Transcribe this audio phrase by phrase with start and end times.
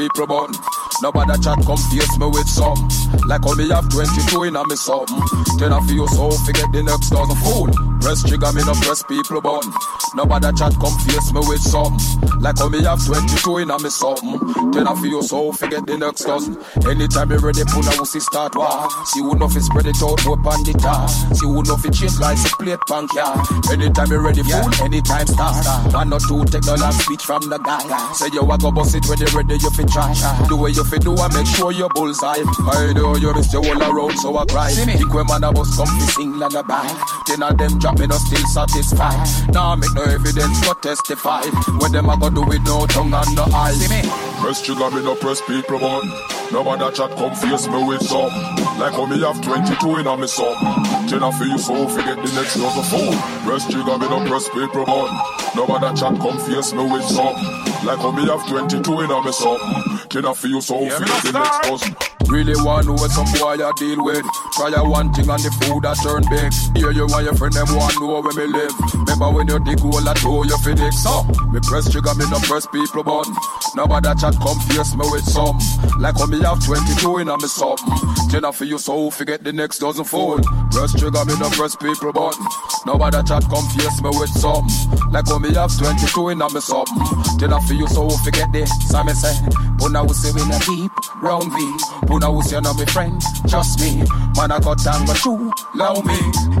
[0.00, 0.54] people button.
[1.02, 2.88] Nobody chat come face me with some.
[3.28, 5.20] Like how me have 22 in a me something.
[5.58, 7.68] Then I feel so forget the next dozen fool.
[8.00, 9.72] Press trigger, me no press people button.
[10.14, 11.96] Nobody chat come face me with some.
[12.40, 14.38] Like how me have 22 in a me something.
[14.72, 16.56] Then I feel so forget the next dozen.
[16.88, 18.88] Anytime you ready, put a wussy start war.
[19.06, 21.06] See who know fi spread it out, whip on the tar.
[21.08, 23.38] See who know fi change like a plate punk yeah.
[23.70, 25.62] Anytime you ready, fool, anytime start.
[25.94, 27.84] One or two take no last speech from the guy.
[28.14, 30.10] Say you a go bust it when you ready, you fi try.
[30.48, 32.42] Do what you fi do and make sure you bullseye.
[32.66, 34.70] I know you miss your whole around, so I cry.
[34.72, 36.88] Think when man a bus come fi sing lullaby.
[37.26, 39.22] Ten of them drop me no still satisfied.
[39.52, 41.42] Now make no evidence go testify.
[41.78, 43.80] What them a go do with no tongue and no eyes.
[44.40, 46.10] Press trigger, me no press people button.
[46.52, 48.32] Nobody chat come face me with some.
[48.78, 51.08] Like how me have 22 in a me something.
[51.08, 53.12] Ten I feel so forget the next dozen fool.
[53.44, 55.16] Press trigger, me no press people button.
[55.54, 57.36] Nobody chat come face me with some.
[57.84, 60.08] Like how me have 22 in a me something.
[60.08, 62.09] Ten I feel so forget the next dozen.
[62.30, 64.24] Really want to know some boy I deal with.
[64.54, 66.54] Try a one thing and the food that turn big.
[66.78, 68.70] Here you and your friend them want to know where me live.
[68.94, 70.94] Remember when you dig hole I told you fi dig.
[70.94, 73.34] So me press trigger, me no press people button.
[73.74, 75.58] Nobody chat come face me with some.
[75.98, 77.98] Like how me have 22 in a me something.
[78.30, 80.46] I feel you so forget the next dozen fold.
[80.70, 82.46] Press trigger, me no press people button.
[82.86, 84.70] Nobody chat come face me with some.
[85.10, 87.50] Like how me have 22 in a me something.
[87.50, 88.70] I feel you so forget this.
[88.86, 89.34] So me say,
[89.82, 91.58] Puna will say we in a deep round V.
[92.20, 94.04] Puna will say no me friend, trust me.
[94.36, 96.18] Man I got down but true, love me.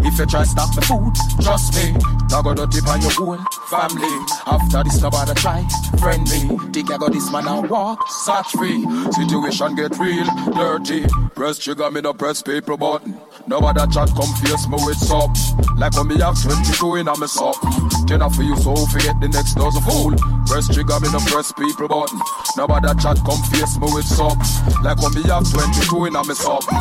[0.08, 1.12] If you try stop the food,
[1.42, 1.92] trust me.
[2.30, 3.36] Now go dirty on your whole
[3.68, 4.08] family.
[4.46, 5.68] After this nobody try,
[5.98, 6.56] friend me.
[6.72, 8.86] Think I got this man and walk, search free.
[9.12, 11.06] Situation get real, dirty.
[11.34, 13.20] Press trigger, me no press people button.
[13.46, 15.32] Nobody chat come face me with some.
[15.76, 18.06] Like when me have 22 in a me something.
[18.06, 20.14] Ten for you so forget the next dozen fool.
[20.46, 22.20] Press trigger, me no press people button.
[22.56, 24.38] Nobody chat come face me with some.
[24.82, 26.76] Like when me have 22 in a me something.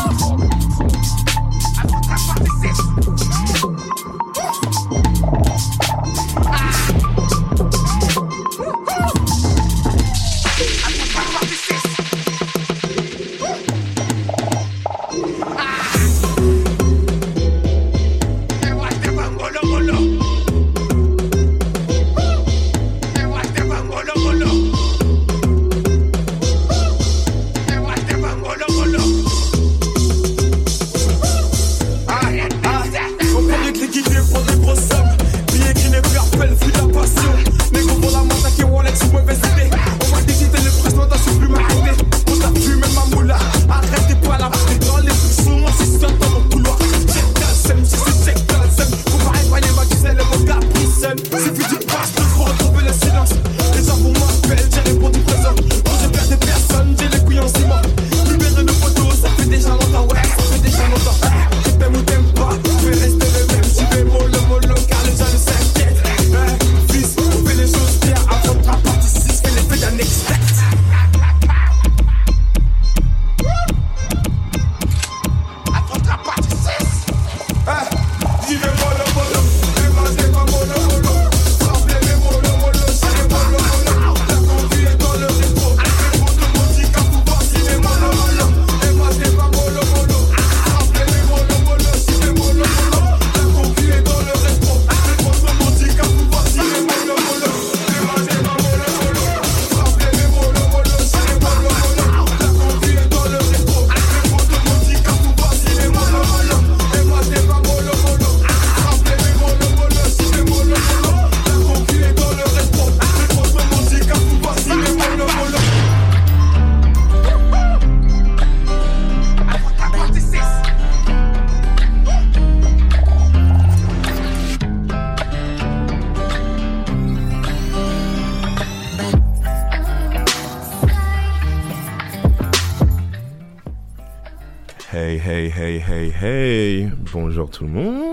[136.22, 136.90] Hey.
[137.14, 138.09] Bonjour tout le monde.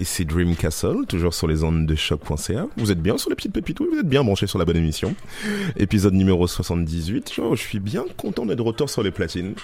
[0.00, 2.66] Ici Dream Castle, toujours sur les ondes de choc.ca.
[2.76, 4.76] Vous êtes bien sur les petites pépites, oui, vous êtes bien branchés sur la bonne
[4.76, 5.14] émission.
[5.76, 7.40] Épisode numéro 78.
[7.42, 9.54] Oh, je suis bien content d'être de retour sur les platines.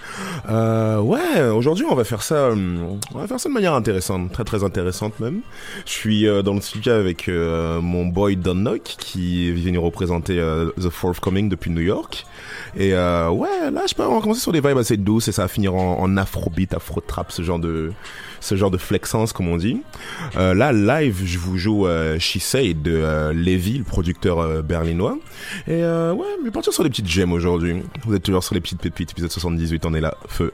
[0.48, 4.32] Euh, ouais, aujourd'hui on va faire ça, hum, on va faire ça de manière intéressante,
[4.32, 5.40] très très intéressante même.
[5.86, 9.82] Je suis euh, dans le studio avec euh, mon boy Don Nock qui vient nous
[9.82, 12.26] représenter euh, The Forthcoming depuis New York.
[12.76, 15.48] Et ouais, là, je peux on commencer sur des vibes assez douces et ça va
[15.48, 17.92] finir en, en afrobeat, afro-trap, ce genre de
[18.44, 19.80] ce genre de flexence comme on dit.
[20.36, 25.18] Euh, là, live, je vous joue euh, She Say de euh, le producteur euh, berlinois.
[25.66, 27.82] Et euh, ouais, mais partir sur des petites gemmes aujourd'hui.
[28.04, 30.52] Vous êtes toujours sur les petites pépites, épisode 78, on est là, feu.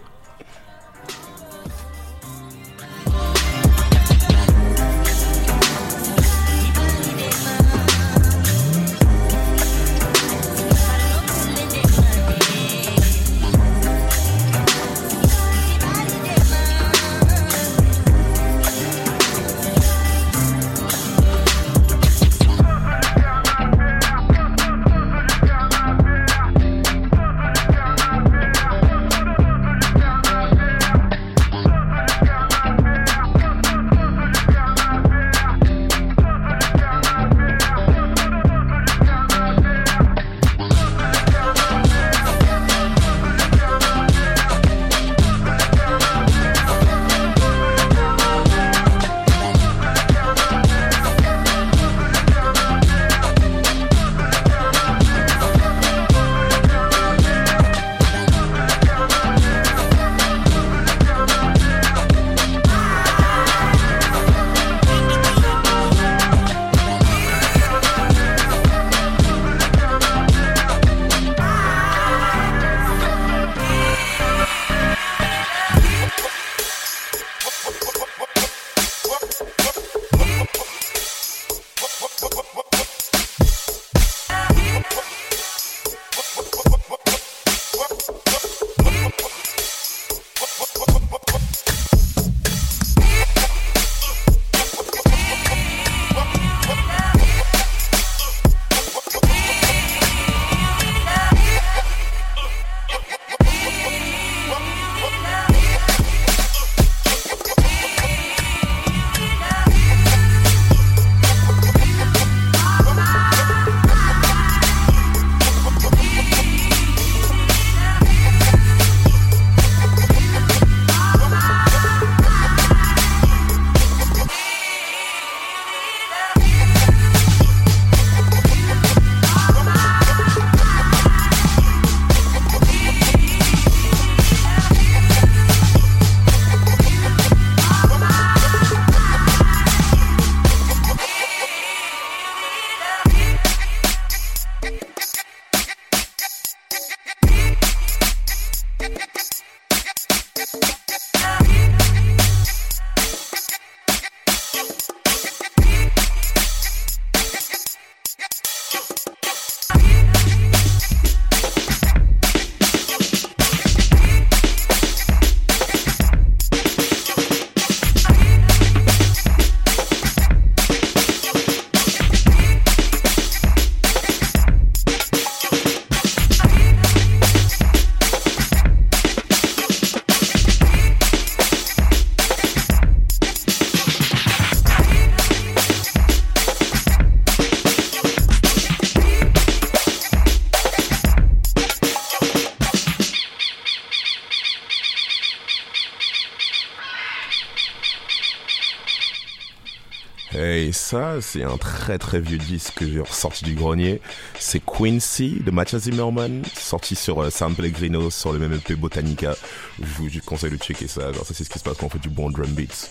[201.20, 204.00] C'est un très très vieux disque que j'ai ressorti du grenier.
[204.38, 209.34] C'est Quincy de Mathias Zimmerman, sorti sur euh, San Pellegrino, sur le même EP Botanica.
[209.78, 211.12] Je vous je vous conseille de checker ça.
[211.12, 212.90] Genre, ça, c'est ce qui se passe quand on fait du bon drum beats.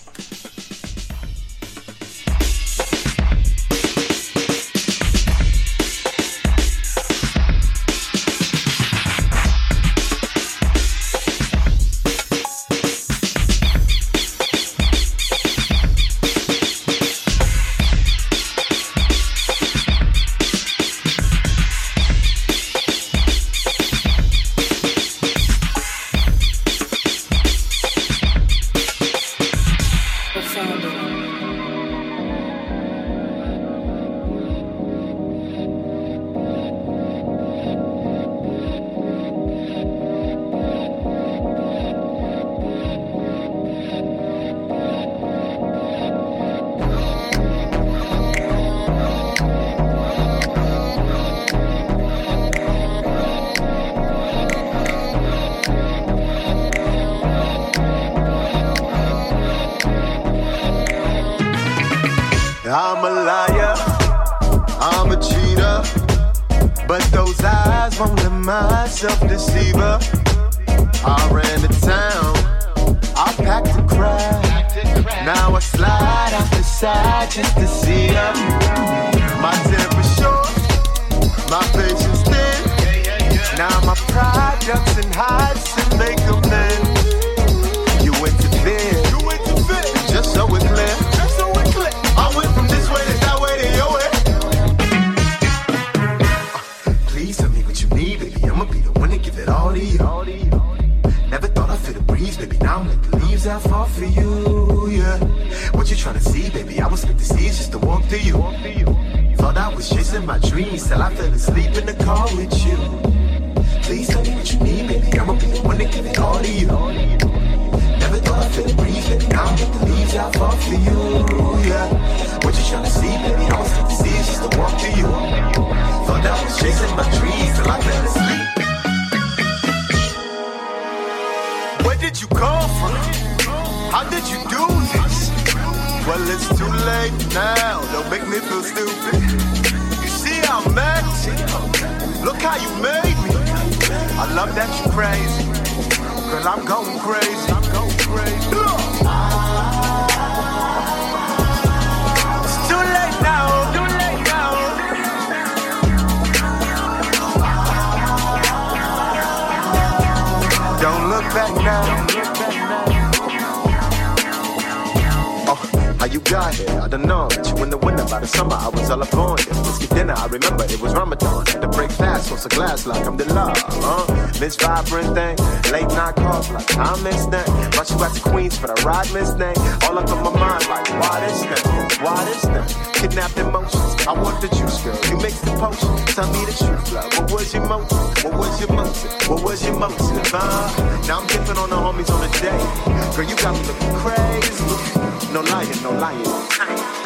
[189.30, 191.06] What was your motive, huh?
[191.06, 193.14] Now I'm dipping on the homies on the day.
[193.14, 195.32] Girl, you got me looking crazy.
[195.32, 196.99] No lying, no lying.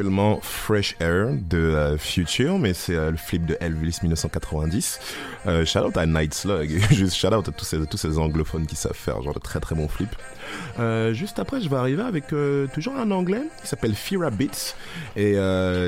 [0.00, 4.98] actuellement Fresh Air de euh, Future, mais c'est euh, le flip de Elvis 1990.
[5.46, 8.94] Euh, shout out à Night Slug, juste shout out à tous ces, anglophones qui savent
[8.94, 10.16] faire genre de très très bons flips.
[10.78, 12.28] Euh, juste après, je vais arriver avec
[12.72, 14.74] toujours un anglais qui s'appelle Fira Beats
[15.16, 15.36] et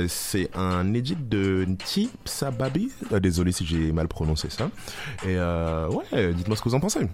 [0.09, 2.90] c'est un edit de Nti Sababi.
[3.18, 4.68] désolé si j'ai mal prononcé ça.
[5.27, 7.09] Et ouais, dites-moi ce que vous en pensez.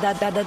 [0.00, 0.37] да, да, да, да,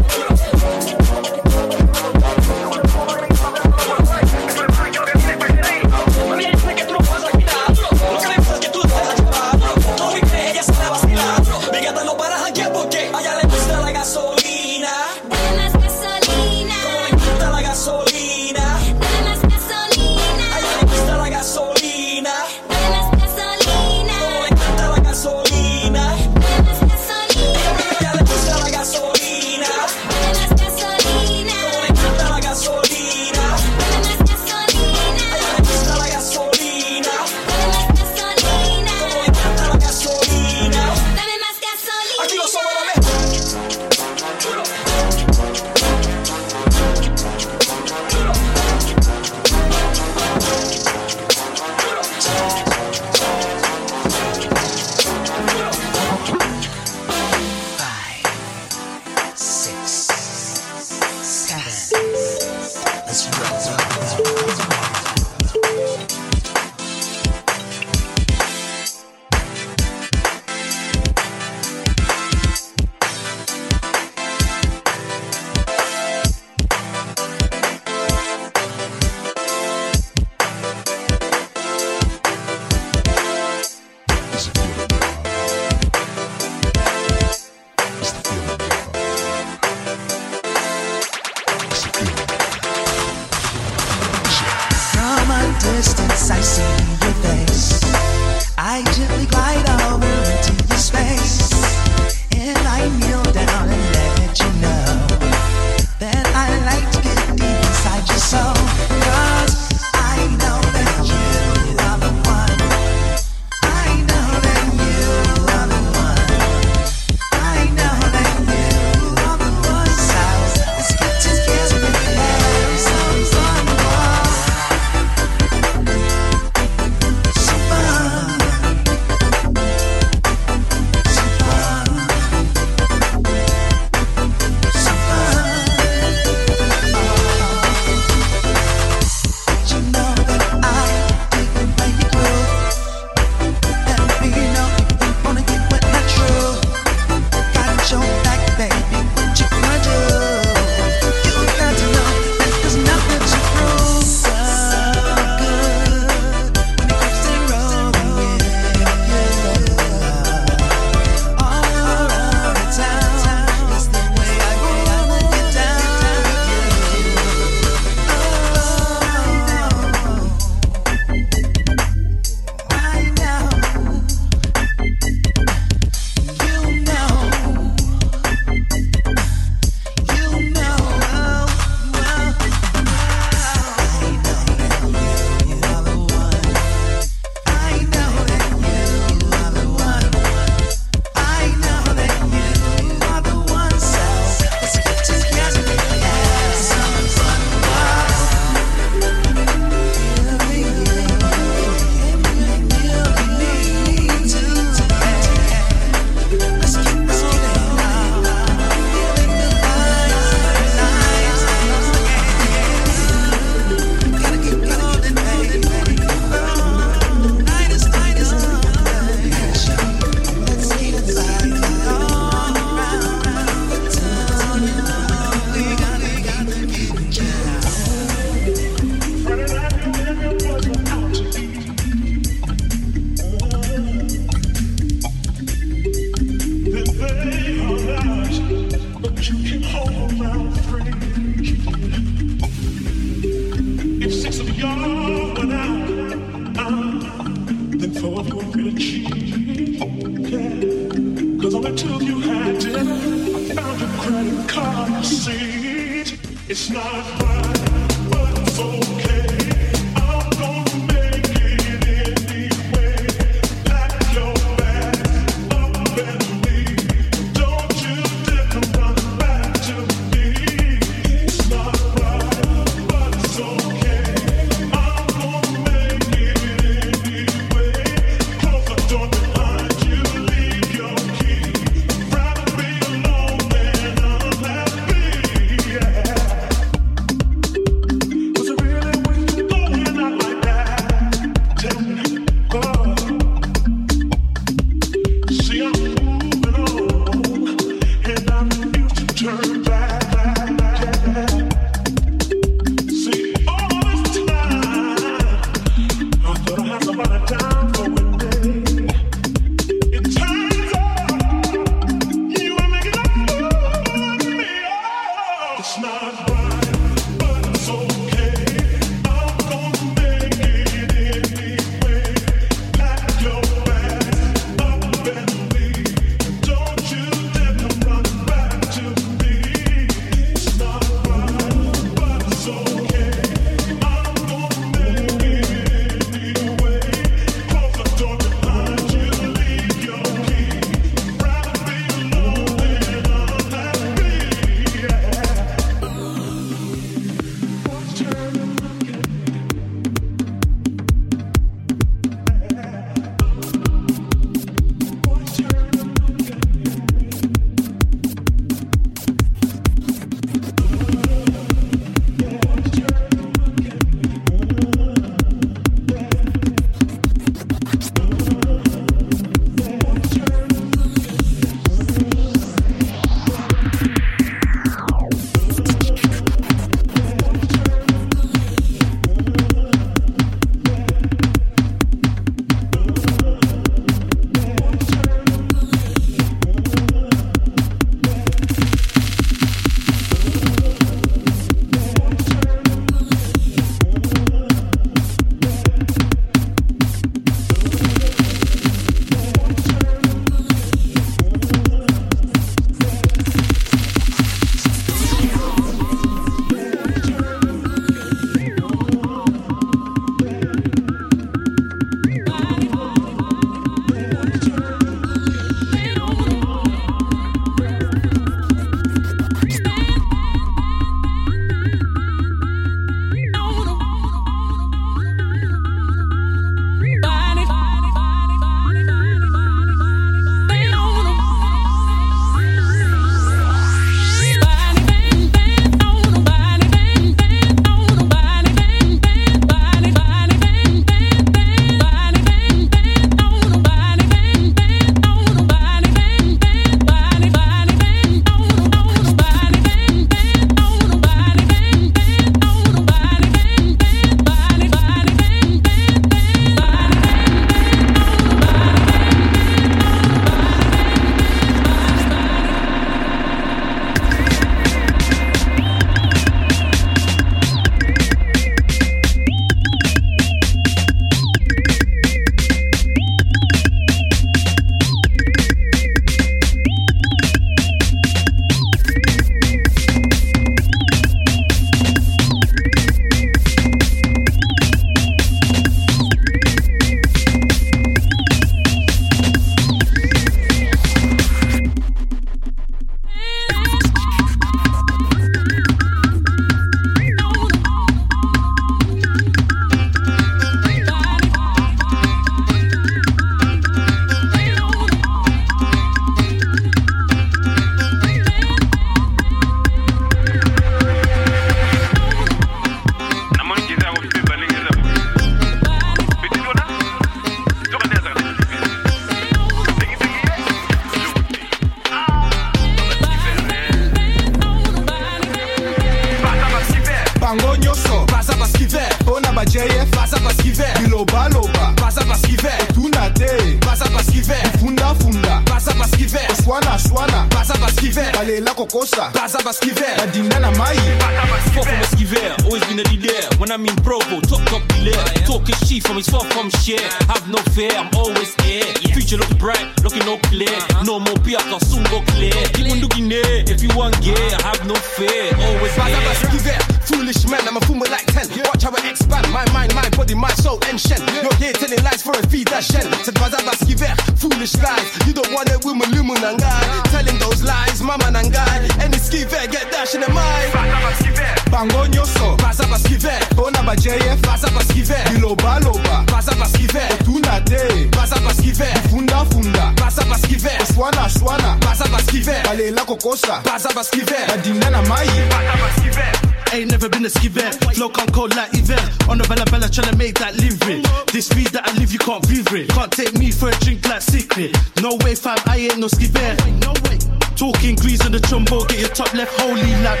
[597.36, 600.00] Talking grease the trombo, get your top left holy like.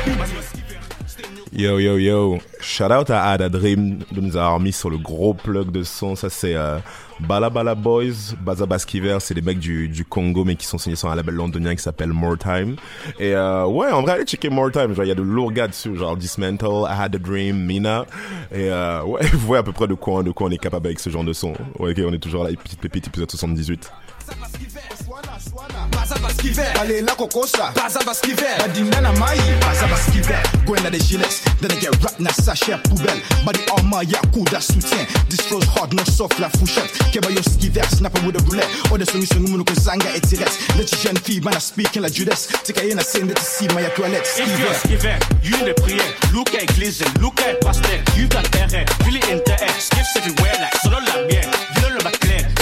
[1.52, 5.34] Yo yo yo, shout out à Ada Dream de nous avoir mis sur le gros
[5.34, 6.16] plug de son.
[6.16, 6.78] Ça c'est euh,
[7.20, 10.96] Bala Bala Boys, Baza Baskiver, c'est des mecs du, du Congo mais qui sont signés
[10.96, 12.76] sur un label londonien qui s'appelle More Time.
[13.18, 14.94] Et euh, ouais, en vrai, allez checker More Time.
[14.94, 18.06] Genre il y a de lourds gars dessus, genre Dismantle, I Had a Dream, Mina.
[18.50, 20.86] Et euh, ouais, vous voyez à peu près de quoi, de quoi on est capable
[20.86, 21.52] avec ce genre de son.
[21.78, 23.92] Ouais, on est toujours là, petite pépite, épisode 78.
[25.92, 26.72] Baza baskiver.
[26.74, 28.58] Balela kokosa Baza baskiver.
[28.58, 30.40] Badindana mai Baza baskiver.
[30.66, 33.20] Going at the gilets Then I get rap na sachet poubelle.
[33.44, 35.06] Body armor y'a coup de soutien.
[35.28, 38.98] This flows hard not soft la fouchette Keba yo skiver Snapper with a bullet Or
[38.98, 42.46] the songi songi munu kozanga etires Let you jeune fille Man I speaking la Judas.
[42.64, 45.74] Tika yena saying that to see my toilette If you're a Skiver skiver, you the
[45.82, 46.08] prayer.
[46.32, 48.00] Look at glazing, look at pastel.
[48.16, 49.80] You got error, feel it in the air.
[49.80, 51.44] Skips everywhere like solo la bien.
[51.76, 52.55] You don't know clear, stick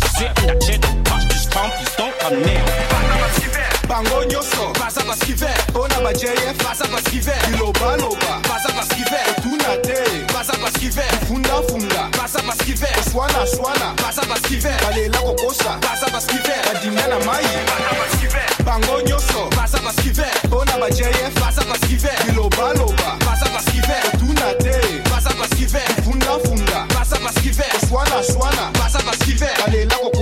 [0.00, 2.64] that chair, don't touch this calm, please don't come near.
[3.88, 6.00] Bango nyoso Baza baskiver Bona
[7.98, 8.40] loba
[9.82, 9.94] te
[10.32, 17.18] Baza baskiver Funda funda Baza baskiver Swana swana Baza baskiver Balela kokosa Baza baskiver Badindana
[17.26, 19.50] mai Baza baskiver Bango nyoso
[20.48, 20.78] Bona
[22.76, 22.91] loba
[27.92, 30.21] baskiver Swana Baza baskiver Balela kokosa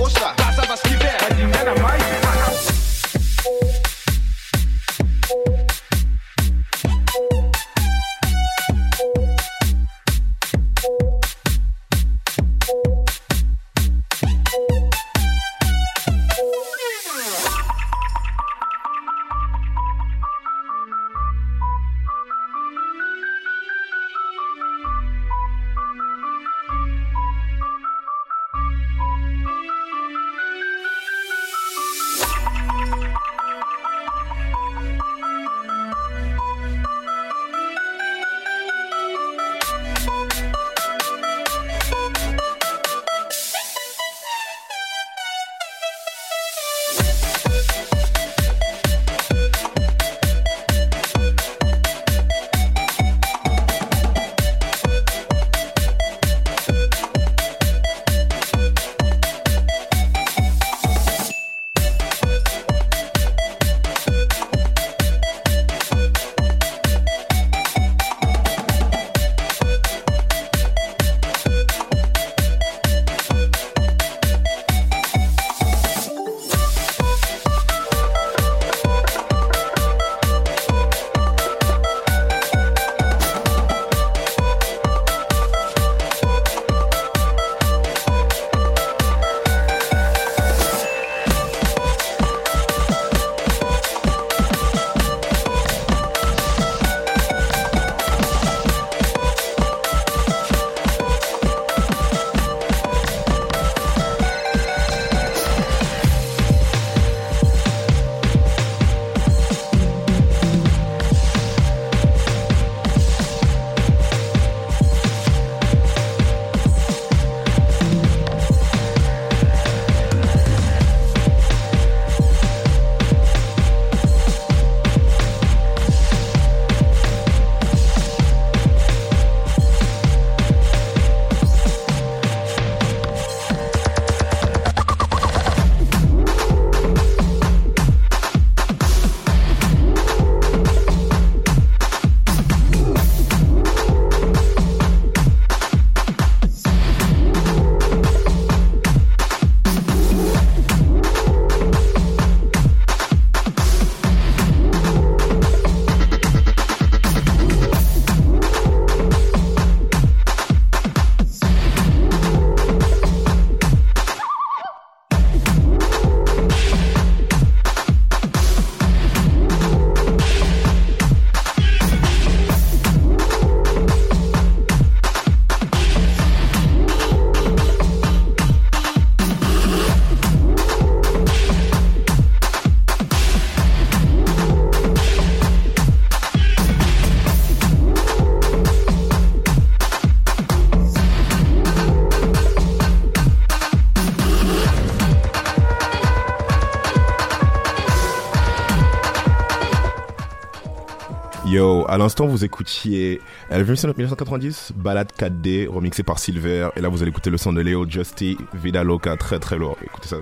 [201.91, 203.19] à l'instant, vous écoutiez
[203.49, 206.69] Elvis 1990, balade 4D, remixé par Silver.
[206.77, 209.75] Et là, vous allez écouter le son de Léo Justy, Vida Loca, très très lourd.
[209.83, 210.15] Écoutez ça.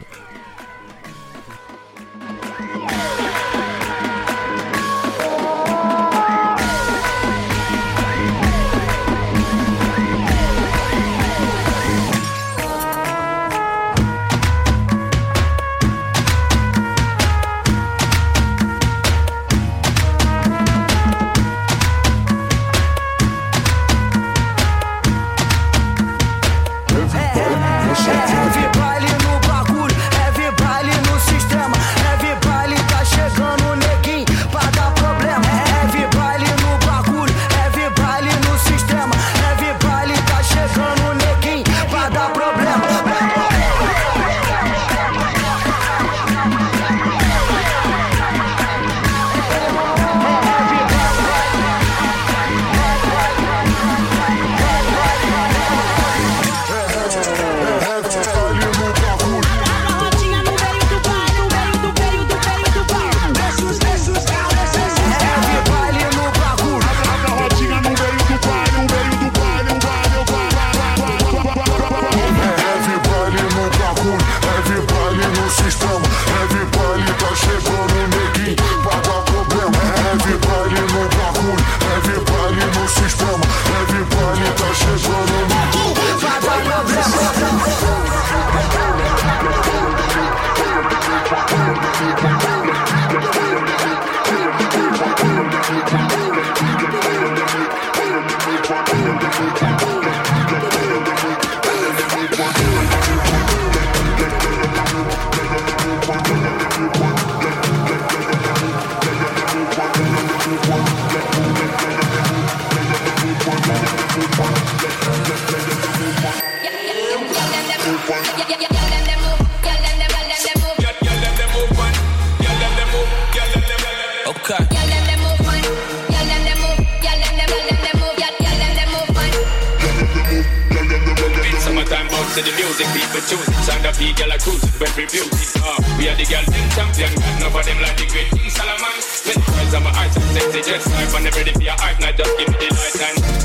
[137.79, 138.91] I'm like the great King Solomon.
[139.25, 141.15] Let me rise on my eyes and sexy just life.
[141.15, 143.38] I'm ready for your hype, now just give me the light and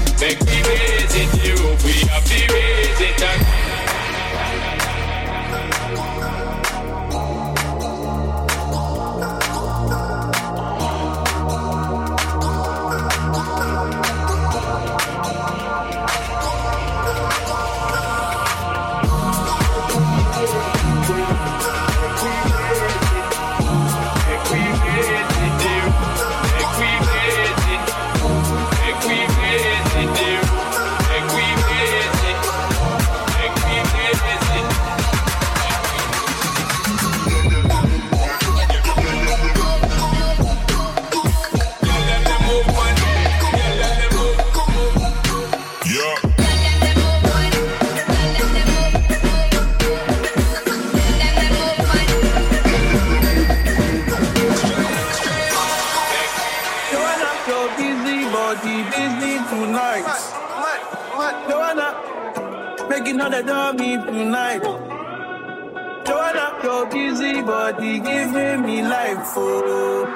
[67.76, 70.06] body giving me life, oh,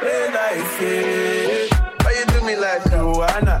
[0.00, 1.78] hey, life, yeah.
[2.02, 3.55] Why you do me like Joanna?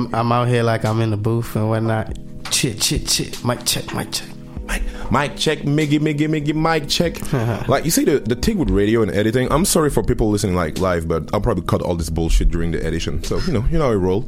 [0.00, 2.16] I'm I'm out here like I'm in the booth and whatnot.
[2.50, 3.44] Chit chit chit.
[3.44, 3.94] Mic check.
[3.94, 4.29] Mic check.
[5.10, 7.20] Mic check, Miggy, Miggy, Miggy, mic check.
[7.68, 9.50] like you see the the thing with radio and editing.
[9.50, 12.70] I'm sorry for people listening like live, but I'll probably cut all this bullshit during
[12.70, 13.22] the edition.
[13.24, 14.24] So you know, you know how I roll.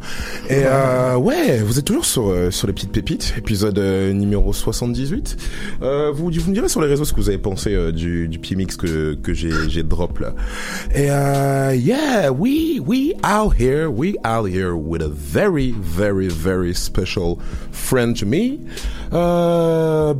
[0.51, 4.53] Et euh, ouais, vous êtes toujours sur euh, sur les petites pépites, épisode euh, numéro
[4.53, 5.37] 78.
[5.83, 8.27] Euh, vous vous me direz sur les réseaux ce que vous avez pensé euh, du
[8.27, 10.35] du pied mix que que j'ai j'ai drop là.
[10.95, 16.75] Et euh, yeah, we we out here, we out here with a very very very
[16.75, 17.39] special
[17.71, 18.59] friend to me,
[19.13, 20.15] uh,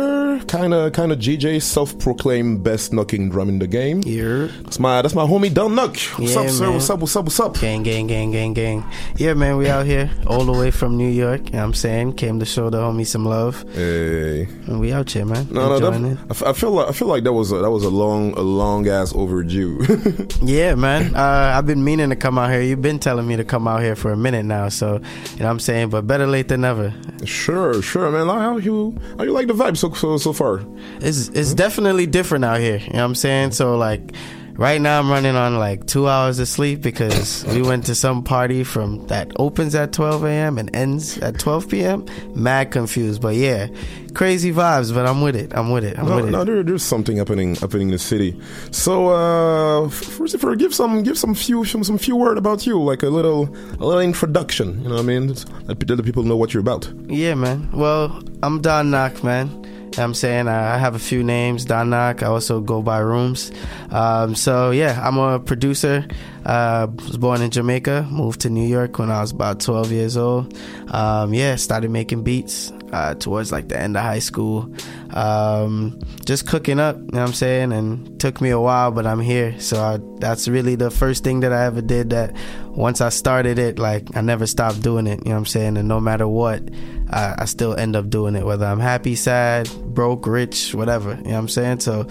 [0.00, 4.02] kind of kind of GJ, self-proclaimed best knocking drum in the game.
[4.04, 5.96] Yeah, that's my that's my homie Don Knock.
[5.96, 6.70] What's Yeah, up, sir?
[6.70, 7.00] What's up?
[7.00, 7.24] What's up?
[7.24, 7.58] What's up?
[7.58, 8.84] Gang, gang, gang, gang, gang.
[9.16, 11.46] Yeah, man, we out here all the way from New York.
[11.46, 12.14] You know I'm saying?
[12.14, 13.64] Came to show the homie some love.
[13.72, 14.42] Hey.
[14.66, 15.48] And we out here, man.
[15.50, 16.42] No, no, that.
[16.44, 18.42] I, I feel like I feel like that was a, that was a long a
[18.42, 19.80] long ass overdue.
[20.42, 21.14] Yeah, man.
[21.14, 22.60] Uh, I've been meaning to come out here.
[22.60, 24.68] You've been telling me to come out here for a minute now.
[24.68, 25.90] So, you know what I'm saying?
[25.90, 26.94] But better late than never.
[27.24, 28.26] sure, sure, man.
[28.26, 30.62] How you how you like the vibe so so so far?
[31.00, 32.78] It's it's definitely different out here.
[32.78, 33.52] You know what I'm saying?
[33.52, 34.12] So like
[34.56, 38.22] right now I'm running on like two hours of sleep because we went to some
[38.22, 40.58] party from that opens at 12 a.m.
[40.58, 42.06] and ends at 12 p.m.
[42.34, 43.68] Mad confused, but yeah,
[44.14, 44.92] crazy vibes.
[44.92, 45.54] But I'm with it.
[45.54, 45.98] I'm with it.
[45.98, 46.30] I'm no, with it.
[46.30, 48.38] no, there, there's something happening happening in the city.
[48.70, 52.82] So, uh, first, for give some give some few some, some few word about you,
[52.82, 53.44] like a little
[53.80, 54.82] a little introduction.
[54.82, 55.34] You know what I mean?
[55.66, 56.90] Let the people know what you're about.
[57.06, 57.68] Yeah, man.
[57.72, 59.65] Well, I'm Don Knock, man.
[59.98, 62.22] I'm saying I have a few names, Don Knock.
[62.22, 63.50] I also go by Rooms.
[63.90, 66.06] Um, so yeah, I'm a producer.
[66.44, 70.16] Uh, was born in Jamaica, moved to New York when I was about 12 years
[70.16, 70.56] old.
[70.88, 74.72] Um, yeah, started making beats uh, towards like the end of high school.
[75.12, 77.72] Um, just cooking up, you know what I'm saying?
[77.72, 79.58] And took me a while, but I'm here.
[79.60, 82.34] So I, that's really the first thing that I ever did that
[82.68, 85.76] once I started it, like I never stopped doing it, you know what I'm saying?
[85.76, 86.62] And no matter what,
[87.10, 91.24] I, I still end up doing it, whether I'm happy, sad, broke, rich, whatever, you
[91.24, 91.80] know what I'm saying?
[91.80, 92.06] So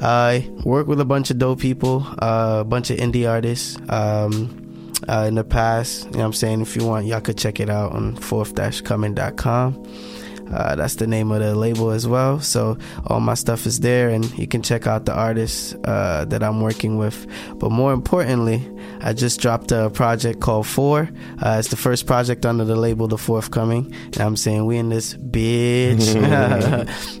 [0.00, 3.78] I work with a bunch of dope people, uh, a bunch of indie artists.
[3.88, 4.66] Um,
[5.08, 6.60] uh, in the past, you know what I'm saying?
[6.60, 9.86] If you want, y'all could check it out on fourth-coming.com.
[10.52, 12.40] Uh, that's the name of the label as well.
[12.40, 12.76] So
[13.06, 16.60] all my stuff is there, and you can check out the artists uh, that I'm
[16.60, 17.26] working with.
[17.58, 18.68] But more importantly,
[19.00, 21.08] I just dropped a project called Four.
[21.42, 24.88] Uh, it's the first project under the label The Forthcoming, and I'm saying we in
[24.88, 26.10] this bitch.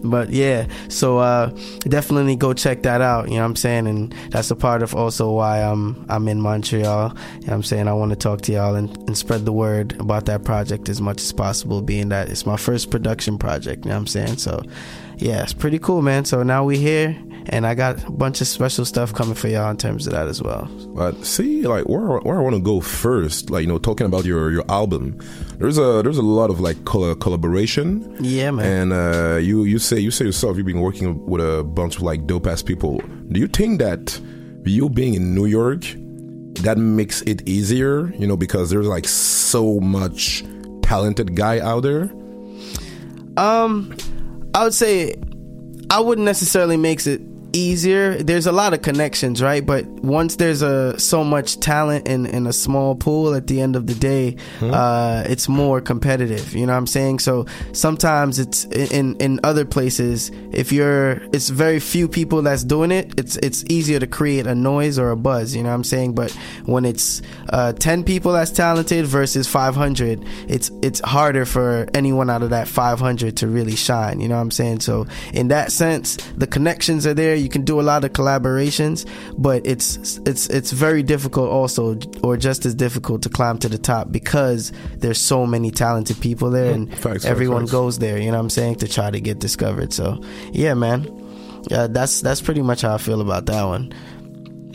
[0.04, 1.50] but yeah, so uh,
[1.80, 3.28] definitely go check that out.
[3.28, 6.40] You know what I'm saying, and that's a part of also why I'm I'm in
[6.40, 6.80] Montreal.
[6.80, 9.52] You know what I'm saying I want to talk to y'all and, and spread the
[9.52, 13.84] word about that project as much as possible, being that it's my first production project.
[13.84, 14.36] You know what I'm saying?
[14.36, 14.62] So
[15.20, 16.24] yeah, it's pretty cool, man.
[16.24, 17.16] So now we here,
[17.50, 20.28] and I got a bunch of special stuff coming for y'all in terms of that
[20.28, 20.66] as well.
[20.94, 24.24] But see, like where where I want to go first, like you know, talking about
[24.24, 25.18] your your album,
[25.58, 28.16] there's a there's a lot of like color collaboration.
[28.20, 28.66] Yeah, man.
[28.66, 32.02] And uh, you you say you say yourself you've been working with a bunch of
[32.02, 32.98] like dope ass people.
[33.30, 34.18] Do you think that
[34.64, 35.82] you being in New York
[36.62, 38.14] that makes it easier?
[38.14, 40.44] You know, because there's like so much
[40.82, 42.12] talented guy out there.
[43.36, 43.96] Um,
[44.54, 45.16] I would say
[45.90, 47.20] I wouldn't necessarily makes it
[47.52, 48.22] easier.
[48.22, 49.64] There's a lot of connections, right?
[49.64, 53.76] But once there's a so much talent in in a small pool, at the end
[53.76, 56.54] of the day, uh, it's more competitive.
[56.54, 57.20] You know what I'm saying?
[57.20, 60.30] So sometimes it's in in other places.
[60.52, 63.18] If you're, it's very few people that's doing it.
[63.18, 65.54] It's it's easier to create a noise or a buzz.
[65.54, 66.14] You know what I'm saying?
[66.14, 66.32] But
[66.66, 72.42] when it's uh, ten people that's talented versus 500, it's it's harder for anyone out
[72.42, 74.20] of that 500 to really shine.
[74.20, 74.80] You know what I'm saying?
[74.80, 77.36] So in that sense, the connections are there.
[77.40, 82.36] You can do a lot of collaborations, but it's it's it's very difficult also, or
[82.36, 86.72] just as difficult to climb to the top because there's so many talented people there,
[86.72, 87.72] and Facts, everyone facts.
[87.72, 88.18] goes there.
[88.18, 88.76] You know what I'm saying?
[88.76, 89.92] To try to get discovered.
[89.92, 90.22] So
[90.52, 91.08] yeah, man.
[91.70, 93.92] Yeah, that's that's pretty much how I feel about that one.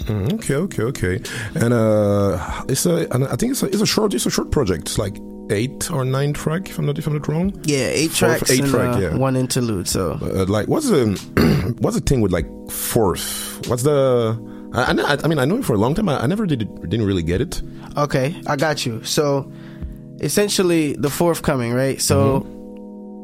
[0.05, 1.19] Mm, okay, okay, okay.
[1.55, 4.51] And uh, it's a, and I think it's a, it's a short, it's a short
[4.51, 4.83] project.
[4.83, 5.15] It's like
[5.49, 7.53] eight or nine track, if I'm not, if I'm not wrong.
[7.63, 9.15] Yeah, eight Fourth- tracks eight and track, uh, yeah.
[9.15, 9.87] one interlude.
[9.87, 13.61] So Uh, like, what's the what's the thing with like fourth?
[13.67, 14.37] What's the?
[14.73, 16.09] I, I, I mean, I know it for a long time.
[16.09, 17.61] I, I never did it, didn't really get it.
[17.95, 19.03] Okay, I got you.
[19.03, 19.51] So
[20.19, 22.01] essentially, the forthcoming, right?
[22.01, 22.39] So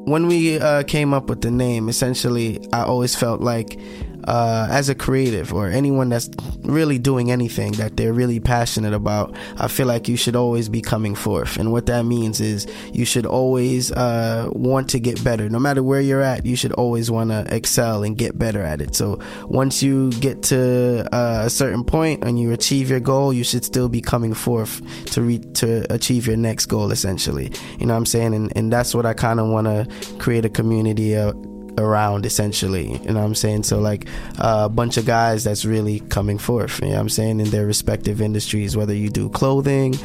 [0.05, 3.77] when we uh, came up with the name, essentially, I always felt like
[4.25, 6.29] uh, as a creative or anyone that's
[6.61, 10.81] really doing anything that they're really passionate about, I feel like you should always be
[10.81, 11.57] coming forth.
[11.57, 15.49] And what that means is you should always uh, want to get better.
[15.49, 18.81] No matter where you're at, you should always want to excel and get better at
[18.81, 18.95] it.
[18.95, 23.43] So once you get to uh, a certain point and you achieve your goal, you
[23.43, 26.91] should still be coming forth to re- to achieve your next goal.
[26.91, 30.17] Essentially, you know what I'm saying, and and that's what I kind of want to
[30.17, 31.15] create a community.
[31.15, 31.33] Uh,
[31.77, 32.91] around essentially.
[32.91, 33.63] You know what i'm saying?
[33.63, 34.07] So like
[34.39, 36.79] uh, a bunch of guys that's really coming forth.
[36.81, 37.39] You know what i'm saying?
[37.39, 39.95] In their respective industries whether you do clothing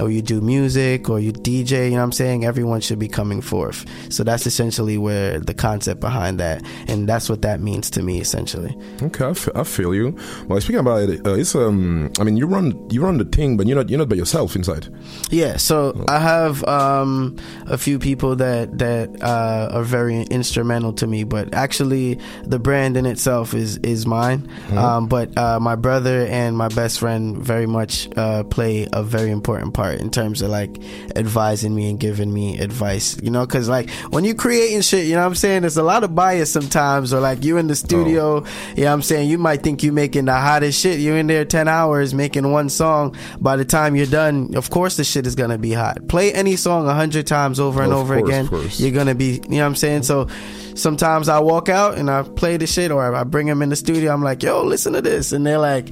[0.00, 3.08] or you do music or you dj you know what i'm saying everyone should be
[3.08, 7.90] coming forth so that's essentially where the concept behind that and that's what that means
[7.90, 10.16] to me essentially Okay, I fe- I feel you.
[10.48, 13.56] Well, speaking about it, uh, it's um, I mean, you run you run the thing,
[13.56, 14.88] but you're not you're not by yourself inside.
[15.30, 17.36] Yeah, so I have um,
[17.66, 22.96] a few people that that uh, are very instrumental to me, but actually the brand
[22.96, 24.48] in itself is is mine.
[24.70, 24.76] Mhm.
[24.78, 29.30] Um, but uh, my brother and my best friend very much uh, play a very
[29.30, 30.78] important part in terms of like
[31.16, 33.16] advising me and giving me advice.
[33.22, 35.62] You know, because like when you creating shit, you know what I'm saying.
[35.62, 38.44] There's a lot of bias sometimes, or like you in the studio.
[38.44, 38.46] Oh.
[38.76, 39.28] You know what I'm saying.
[39.28, 41.00] You might think you're making the hottest shit.
[41.00, 43.16] You're in there ten hours making one song.
[43.40, 46.08] By the time you're done, of course the shit is gonna be hot.
[46.08, 48.48] Play any song a hundred times over and over course, again.
[48.48, 48.80] course.
[48.80, 49.40] You're gonna be.
[49.44, 50.02] You know what I'm saying.
[50.04, 50.28] So
[50.74, 53.76] sometimes I walk out and I play the shit, or I bring them in the
[53.76, 54.12] studio.
[54.12, 55.90] I'm like, yo, listen to this, and they're like.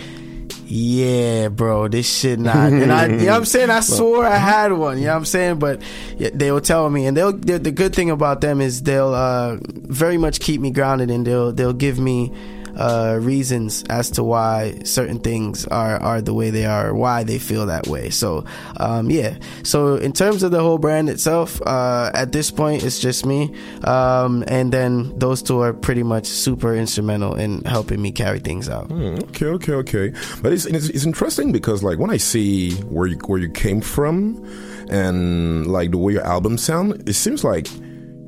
[0.74, 2.72] Yeah, bro, this shit not.
[2.72, 3.68] And I, you know what I'm saying?
[3.68, 4.96] I swore I had one.
[4.96, 5.58] You know what I'm saying?
[5.58, 5.82] But
[6.16, 7.34] they will tell me, and they'll.
[7.34, 11.26] The, the good thing about them is they'll uh, very much keep me grounded, and
[11.26, 12.32] they'll they'll give me
[12.76, 17.38] uh, reasons as to why certain things are are the way they are, why they
[17.38, 18.10] feel that way.
[18.10, 18.44] So,
[18.78, 19.36] um, yeah.
[19.62, 23.54] So in terms of the whole brand itself, uh, at this point, it's just me,
[23.84, 28.68] um, and then those two are pretty much super instrumental in helping me carry things
[28.68, 28.86] out.
[28.86, 30.12] Hmm, okay, okay, okay.
[30.42, 33.80] But it's, it's it's interesting because like when I see where you where you came
[33.80, 34.44] from,
[34.88, 37.68] and like the way your album sound, it seems like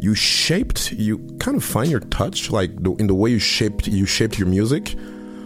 [0.01, 3.87] you shaped you kind of find your touch like the, in the way you shaped
[3.87, 4.95] you shaped your music.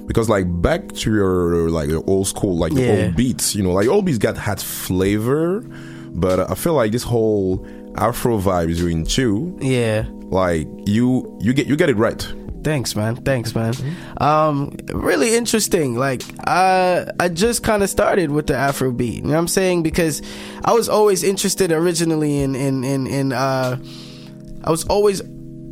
[0.06, 3.04] Because like back to your like your old school like Yeah.
[3.06, 5.60] old beats, you know, like old beats got had flavor,
[6.14, 10.06] but I feel like this whole Afro vibes you're into, Yeah.
[10.30, 12.26] like you you get you get it right.
[12.64, 13.16] Thanks, man.
[13.16, 13.72] Thanks, man.
[14.20, 15.96] Um, really interesting.
[15.96, 19.16] Like, I I just kind of started with the Afro beat.
[19.16, 19.82] You know what I'm saying?
[19.84, 20.20] Because
[20.64, 23.78] I was always interested originally in in in in uh,
[24.68, 25.22] I was always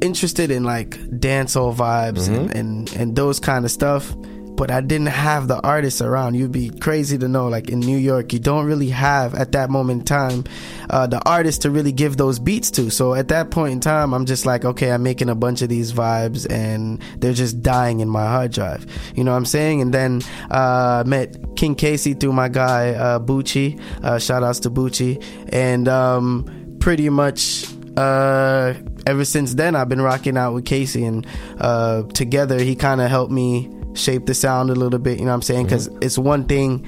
[0.01, 4.16] interested in like dancehall vibes and, and and those kind of stuff.
[4.57, 6.36] But I didn't have the artists around.
[6.36, 9.68] You'd be crazy to know, like in New York, you don't really have at that
[9.68, 10.44] moment in time
[10.88, 12.88] uh, the artists to really give those beats to.
[12.88, 15.68] So at that point in time, I'm just like, okay, I'm making a bunch of
[15.68, 18.86] these vibes and they're just dying in my hard drive.
[19.14, 19.82] You know what I'm saying?
[19.82, 23.78] And then uh, met King Casey through my guy uh, Bucci.
[24.03, 25.22] Uh, shout outs to Bucci.
[25.51, 27.66] And um, pretty much
[27.97, 28.74] uh,
[29.07, 31.26] ever since then, I've been rocking out with Casey, and
[31.59, 35.18] uh, together he kind of helped me shape the sound a little bit.
[35.18, 35.64] You know what I'm saying?
[35.64, 36.84] Because it's one thing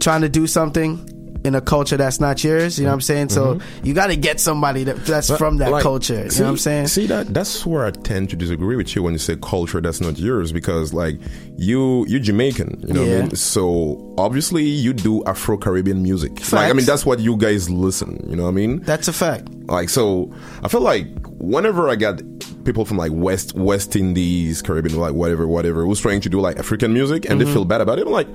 [0.00, 1.08] trying to do something
[1.44, 2.78] in a culture that's not yours.
[2.78, 3.28] You know what I'm saying?
[3.28, 6.24] So you got to get somebody that, that's But, from that like, culture.
[6.24, 6.86] You see- know what I'm saying?
[6.88, 10.00] See that that's where I tend to disagree with you when you say culture that's
[10.00, 11.18] not yours because like
[11.56, 13.36] you you're Jamaican, you know what I mean?
[13.36, 16.32] So obviously you do Afro Caribbean music.
[16.52, 18.80] Like I mean that's what you guys listen, you know what I mean?
[18.80, 19.48] That's a fact.
[19.66, 20.32] Like so
[20.62, 21.06] I feel like
[21.38, 22.22] whenever I got
[22.64, 26.58] people from like West West Indies, Caribbean, like whatever, whatever, who's trying to do like
[26.58, 27.52] African music and they Mhm.
[27.52, 28.28] feel bad about it, I'm like,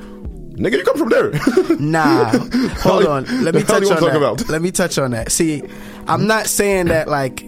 [0.60, 1.32] nigga, you come from there.
[1.80, 2.26] Nah,
[2.80, 3.24] hold on.
[3.44, 4.16] Let me touch on that.
[4.16, 4.50] about?
[4.50, 5.32] Let me touch on that.
[5.32, 5.64] See,
[6.08, 7.44] I'm not saying that like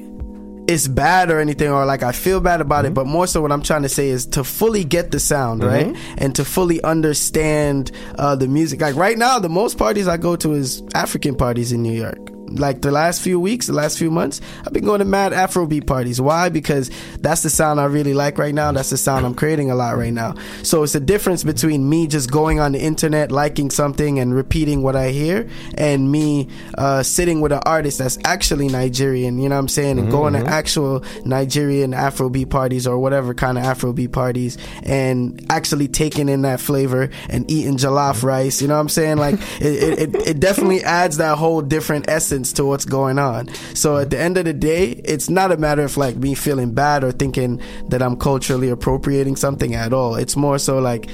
[0.68, 2.92] it's bad or anything or like I feel bad about Mm-hmm.
[2.94, 5.64] it, but more so what I'm trying to say is to fully get the sound,
[5.64, 5.88] right?
[5.88, 5.98] Mhm.
[6.18, 8.80] And to fully understand uh, the music.
[8.82, 12.31] Like right now, the most parties I go to is African parties in New York.
[12.56, 15.88] Like the last few weeks, the last few months, I've been going to mad Afrobeat
[15.88, 16.20] parties.
[16.20, 16.50] Why?
[16.50, 16.90] Because
[17.20, 18.72] that's the sound I really like right now.
[18.72, 20.36] That's the sound I'm creating a lot right now.
[20.64, 24.82] So it's a difference between me just going on the internet, liking something and repeating
[24.84, 25.48] what I hear,
[25.78, 26.48] and me
[26.78, 30.00] uh, sitting with an artist that's actually Nigerian, you know what I'm saying?
[30.00, 30.50] And mm-hmm, going to mm-hmm.
[30.50, 36.60] actual Nigerian Afrobeat parties or whatever kind of Afrobeat parties and actually taking in that
[36.60, 38.28] flavor and eating jollof mm-hmm.
[38.28, 39.18] rice, you know what I'm saying?
[39.18, 43.48] Like it, it, it definitely adds that whole different essence to what's going on.
[43.76, 46.74] So at the end of the day, it's not a matter of like me feeling
[46.74, 50.16] bad or thinking that I'm culturally appropriating something at all.
[50.16, 51.10] It's more so like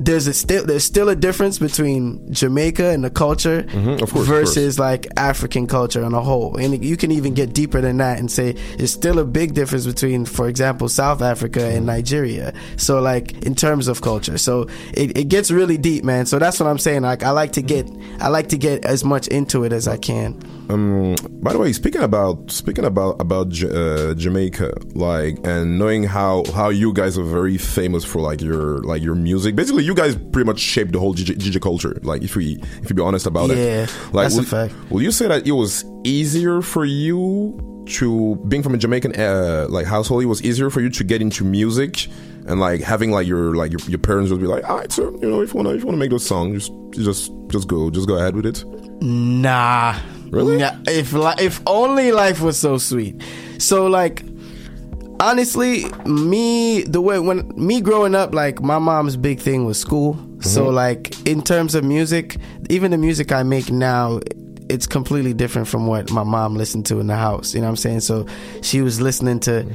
[0.00, 4.26] there's a still there's still a difference between Jamaica and the culture Mhm, of course,
[4.26, 6.56] versus like African culture on a whole.
[6.56, 9.86] And you can even get deeper than that and say there's still a big difference
[9.86, 12.52] between, for example, South Africa and Nigeria.
[12.76, 16.26] So like in terms of culture, so it, it gets really deep, man.
[16.26, 17.02] So that's what I'm saying.
[17.02, 17.88] Like I like to get
[18.20, 20.40] I like to get as much into it as I can.
[20.70, 26.04] Um, by the way, speaking about speaking about about J- uh, Jamaica, like and knowing
[26.04, 29.54] how how you guys are very famous for like your like your music.
[29.54, 31.98] Basically, you guys pretty much shaped the whole DJ, DJ culture.
[32.02, 34.74] Like if we if you be honest about it, Yeah, like that's a fact.
[34.90, 39.66] will you say that it was easier for you to being from a Jamaican uh,
[39.68, 40.22] like household?
[40.22, 42.08] It was easier for you to get into music.
[42.46, 45.10] And like having like your like your, your parents would be like, all right, sir,
[45.22, 47.88] you know, if you wanna if you wanna make those songs, just just just go
[47.90, 48.64] just go ahead with it.
[49.02, 49.98] Nah.
[50.30, 50.58] Really?
[50.58, 53.22] Nah, if li- if only life was so sweet.
[53.58, 54.22] So like
[55.20, 60.18] honestly, me the way when me growing up like my mom's big thing was school.
[60.40, 60.74] So Mhm.
[60.74, 62.36] like in terms of music,
[62.68, 64.20] even the music I make now
[64.70, 67.54] it's completely different from what my mom listened to in the house.
[67.54, 68.00] You know what I'm saying?
[68.00, 68.24] So
[68.62, 69.66] she was listening to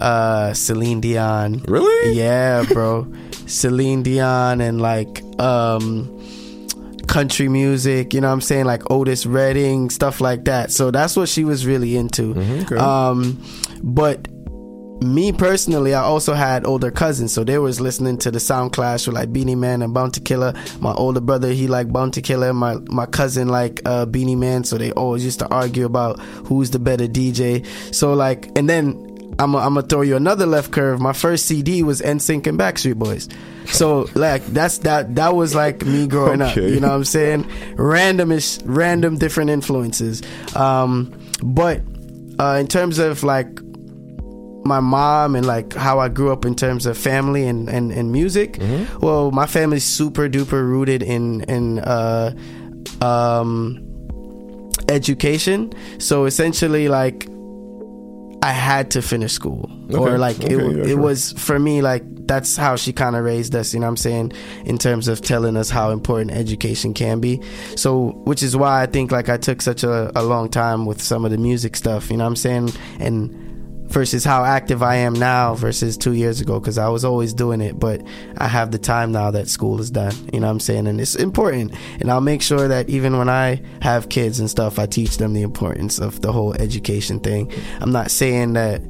[0.00, 1.62] uh Celine Dion.
[1.68, 2.12] Really?
[2.12, 3.06] Yeah, bro.
[3.46, 6.12] Celine Dion and like um
[7.06, 8.64] country music, you know what I'm saying?
[8.66, 10.70] Like Otis Redding, stuff like that.
[10.72, 12.34] So that's what she was really into.
[12.62, 12.76] okay.
[12.76, 13.40] Um
[13.82, 14.26] but
[15.00, 19.06] me personally, I also had older cousins, so they was listening to the Sound Clash
[19.06, 20.54] with like Beenie Man and Bounty Killer.
[20.80, 22.52] My older brother, he liked Bounty Killer.
[22.52, 26.70] My my cousin like uh, Beenie Man, so they always used to argue about who's
[26.70, 27.66] the better DJ.
[27.94, 29.02] So like, and then
[29.38, 31.00] I'm gonna throw you another left curve.
[31.00, 33.28] My first CD was NSYNC and Backstreet Boys.
[33.66, 36.56] So like that's that that was like me growing up.
[36.56, 37.44] You know what I'm saying?
[37.74, 40.22] Randomish, random different influences.
[40.54, 41.82] Um, but
[42.38, 43.60] uh, in terms of like
[44.66, 48.12] my mom and like how I grew up in terms of family and, and, and
[48.12, 48.58] music.
[49.00, 52.32] Well, my family's super duper rooted in in uh,
[53.00, 53.82] um,
[54.88, 55.72] education.
[55.98, 57.26] So essentially, like
[58.42, 60.98] I had to finish school, or Okay, like it, yeah, it sure.
[60.98, 63.72] was for me like that's how she kind of raised us.
[63.72, 64.32] You know what I'm saying
[64.64, 67.40] in terms of telling us how important education can be.
[67.76, 71.00] So which is why I think like I took such a, a long time with
[71.00, 72.10] some of the music stuff.
[72.10, 73.45] You know what I'm saying and
[73.88, 77.60] versus how active I am now versus two years ago because I was always doing
[77.60, 78.02] it, but
[78.38, 80.14] I have the time now that school is done.
[80.32, 80.86] You know what I'm saying?
[80.86, 81.74] And it's important.
[82.00, 85.32] And I'll make sure that even when I have kids and stuff, I teach them
[85.32, 87.52] the importance of the whole education thing.
[87.80, 88.82] I'm not saying that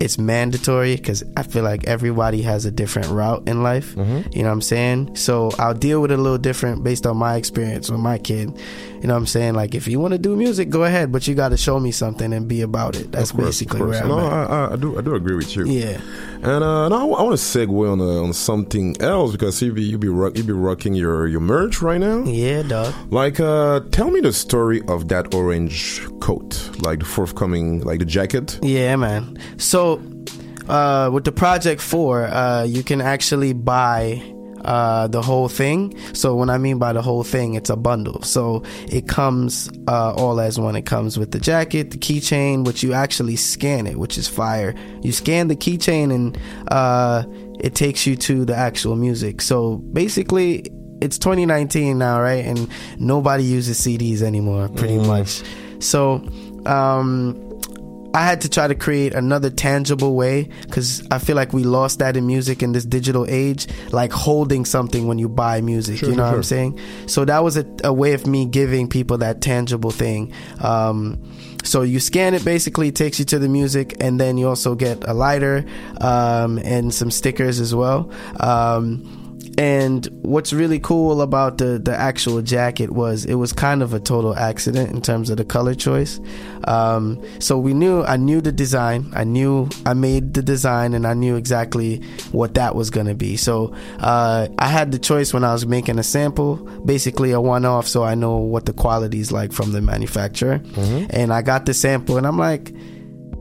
[0.00, 3.94] it's mandatory because I feel like everybody has a different route in life.
[3.94, 4.32] Mm-hmm.
[4.32, 5.16] You know what I'm saying?
[5.16, 8.58] So I'll deal with it a little different based on my experience with my kid.
[9.00, 9.54] You know what I'm saying?
[9.54, 11.90] Like if you want to do music, go ahead, but you got to show me
[11.90, 13.10] something and be about it.
[13.10, 14.32] That's course, basically where I'm no, at.
[14.32, 15.64] I, I, I do I do agree with you.
[15.66, 16.00] Yeah.
[16.42, 19.82] And uh, now I want to segue on uh, on something else because you be
[19.82, 22.24] you be rock, you be rocking your your merch right now.
[22.24, 22.94] Yeah, dog.
[23.10, 28.04] Like, uh, tell me the story of that orange coat, like the forthcoming, like the
[28.04, 28.58] jacket.
[28.62, 29.38] Yeah, man.
[29.58, 30.00] So,
[30.68, 34.22] uh, with the Project 4, uh, you can actually buy
[34.64, 35.96] uh, the whole thing.
[36.14, 38.22] So, when I mean by the whole thing, it's a bundle.
[38.22, 40.76] So, it comes uh, all as one.
[40.76, 44.74] It comes with the jacket, the keychain, which you actually scan it, which is fire.
[45.02, 46.38] You scan the keychain and
[46.68, 47.24] uh,
[47.60, 49.40] it takes you to the actual music.
[49.40, 50.64] So, basically,
[51.00, 52.44] it's 2019 now, right?
[52.44, 55.42] And nobody uses CDs anymore, pretty much.
[55.78, 56.22] So,
[56.66, 57.49] um,
[58.12, 62.00] I had to try to create another tangible way because I feel like we lost
[62.00, 65.98] that in music in this digital age, like holding something when you buy music.
[65.98, 66.80] Sure, you know sure, what I'm saying?
[67.06, 70.32] So that was a, a way of me giving people that tangible thing.
[70.60, 71.22] Um,
[71.62, 74.74] so you scan it, basically it takes you to the music, and then you also
[74.74, 75.64] get a lighter
[76.00, 78.10] um, and some stickers as well.
[78.40, 79.19] Um,
[79.60, 84.00] and what's really cool about the the actual jacket was it was kind of a
[84.00, 86.18] total accident in terms of the color choice.
[86.64, 91.06] Um, so we knew I knew the design, I knew I made the design, and
[91.06, 92.00] I knew exactly
[92.32, 93.36] what that was gonna be.
[93.36, 96.56] So uh, I had the choice when I was making a sample,
[96.86, 100.62] basically a one off, so I know what the quality is like from the manufacturer.
[101.10, 102.72] And I got the sample, and I'm like,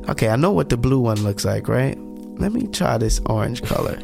[0.10, 1.98] okay, I know what the blue one looks like, right?
[2.42, 3.98] Let me try this orange color.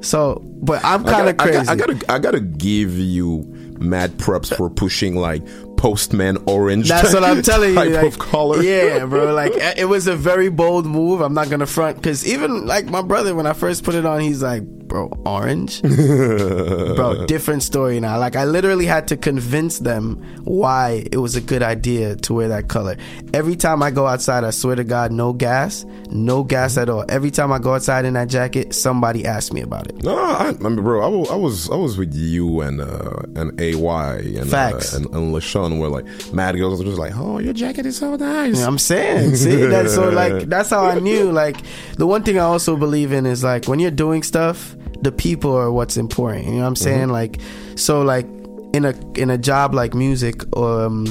[0.00, 1.58] So, but I'm kind of crazy.
[1.58, 3.44] I, got, I gotta I gotta give you
[3.78, 5.42] mad props for pushing like
[5.76, 6.88] postman orange.
[6.88, 7.74] That's what I'm telling you.
[7.74, 8.62] Type like, of color.
[8.62, 9.32] Yeah, bro.
[9.34, 11.20] Like it was a very bold move.
[11.20, 14.20] I'm not gonna front because even like my brother, when I first put it on,
[14.20, 18.18] he's like, bro, orange, bro, different story now.
[18.18, 22.48] Like I literally had to convince them why it was a good idea to wear
[22.48, 22.96] that color.
[23.32, 27.04] Every time I go outside, I swear to God, no gas, no gas at all.
[27.08, 30.02] Every time I go outside in that jacket, somebody asks me about it.
[30.02, 33.58] No, I, I mean, bro, I I was I was with you and uh, and
[33.60, 34.92] AY and Facts.
[34.92, 36.04] uh, and, and LaShawn were like
[36.34, 38.58] mad girls were just like, oh, your jacket is so nice.
[38.58, 41.30] Yeah, I'm saying, see, that's so like that's how I knew.
[41.30, 41.56] Like
[41.96, 45.54] the one thing I also believe in is like when you're doing stuff, the people
[45.56, 46.46] are what's important.
[46.46, 47.08] You know what I'm saying?
[47.08, 47.12] Mhm.
[47.12, 47.40] Like
[47.76, 48.26] so, like
[48.72, 51.06] in a in a job like music, um,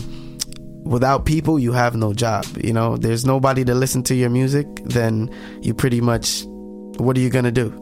[0.83, 2.45] without people, you have no job.
[2.63, 4.67] You know, there's nobody to listen to your music.
[4.85, 5.29] Then
[5.61, 6.43] you pretty much,
[6.97, 7.73] what are you gonna do?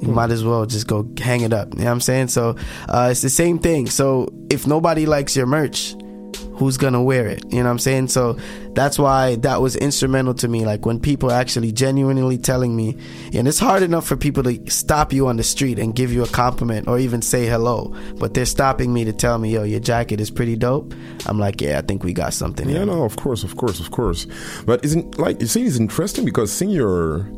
[0.00, 0.14] You Hmm.
[0.14, 1.74] might as well just go hang it up.
[1.74, 2.28] You know what I'm saying?
[2.28, 2.56] So
[2.88, 3.86] uh, it's the same thing.
[3.86, 5.94] So if nobody likes your merch,
[6.62, 7.44] who's gonna wear it?
[7.52, 8.08] You know what I'm saying?
[8.08, 8.36] So
[8.74, 10.64] that's why that was instrumental to me.
[10.64, 12.96] Like when people actually genuinely telling me,
[13.34, 16.22] and it's hard enough for people to stop you on the street and give you
[16.22, 19.80] a compliment or even say hello, but they're stopping me to tell me, yo, your
[19.80, 20.94] jacket is pretty dope.
[21.26, 22.86] I'm like, yeah, I think we got something Yeah, here.
[22.86, 24.26] no, of course, of course, of course.
[24.64, 27.28] But isn't like you see, it's interesting because seeing your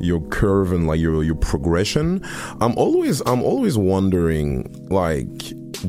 [0.00, 2.22] your curve and like your your progression,
[2.60, 5.26] I'm always I'm always wondering like,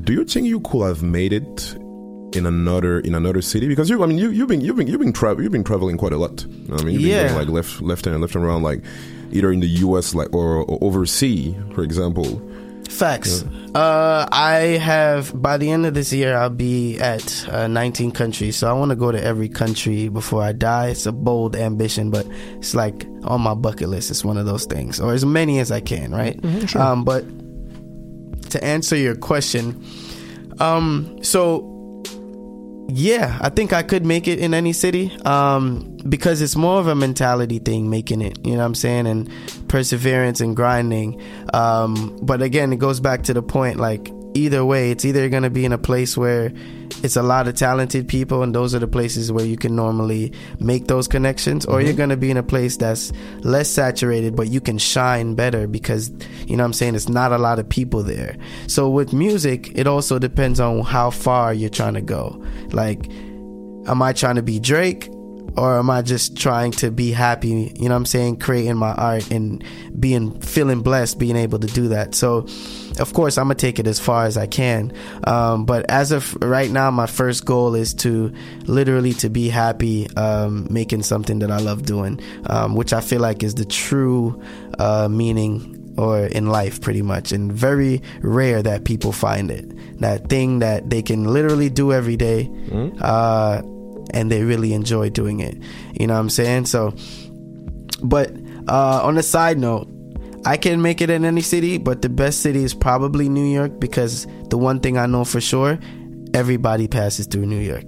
[0.04, 1.78] do you think you could have made it?
[2.34, 5.00] In another in another city because you I mean you you've been you've been you've
[5.02, 7.24] been tra- you've been traveling quite a lot I mean you've been Yeah.
[7.30, 8.84] going, like left left and left and around like
[9.32, 10.14] either in the U.S.
[10.14, 12.42] like or, or overseas for example
[12.90, 13.44] Facts.
[13.76, 18.56] Uh, I have by the end of this year, I'll be at uh, 19 countries.
[18.58, 20.88] So I want to go to every country before I die.
[20.90, 22.26] It's a bold ambition, but
[22.58, 24.10] it's like on my bucket list.
[24.10, 26.40] It's one of those things, or as many as I can, right?
[26.68, 26.82] sure.
[26.82, 27.24] Um, but
[28.50, 29.86] to answer your question,
[30.60, 31.69] um, so
[32.92, 36.88] yeah, I think I could make it in any city um, because it's more of
[36.88, 39.08] a mentality thing making it, you know what I'm saying?
[39.08, 39.30] And
[39.68, 41.22] perseverance and grinding.
[41.54, 45.44] Um, but again, it goes back to the point like, either way, it's either going
[45.44, 46.52] to be in a place where
[47.04, 50.34] it's a lot of talented people, and those are the places where you can normally
[50.60, 51.98] make those connections, or you're mm-hmm.
[51.98, 53.12] going to be in a place that's
[53.42, 56.10] less saturated, but you can shine better because,
[56.48, 58.36] you know what I'm saying, it's not a lot of people there.
[58.68, 62.44] So with music, it also depends on how far you're trying to go.
[62.72, 63.10] Like,
[63.88, 65.10] am I trying to be Drake?
[65.58, 68.94] Or am I just trying to be happy, you know what I'm saying, creating my
[68.94, 69.64] art and
[70.00, 72.16] being feeling blessed, being able to do that.
[72.16, 72.48] So
[73.00, 74.94] of course I'm gonna take it as far as I can.
[75.26, 78.34] Um, but as of right now, my first goal is to
[78.66, 83.22] literally to be happy, um, making something that I love doing, um, which I feel
[83.22, 84.42] like is the true
[84.78, 89.66] uh, meaning or in life pretty much and very rare that people find it
[90.00, 92.50] that thing that they can literally do every day,
[93.02, 93.62] uh,
[94.14, 95.58] and they really enjoy doing it
[96.00, 96.94] you know what i'm saying so
[98.02, 98.32] but
[98.68, 99.88] uh, on a side note
[100.46, 103.80] I can make it in any city, but the best city is probably New York
[103.80, 105.78] because the one thing I know for sure,
[106.34, 107.84] everybody passes through New York.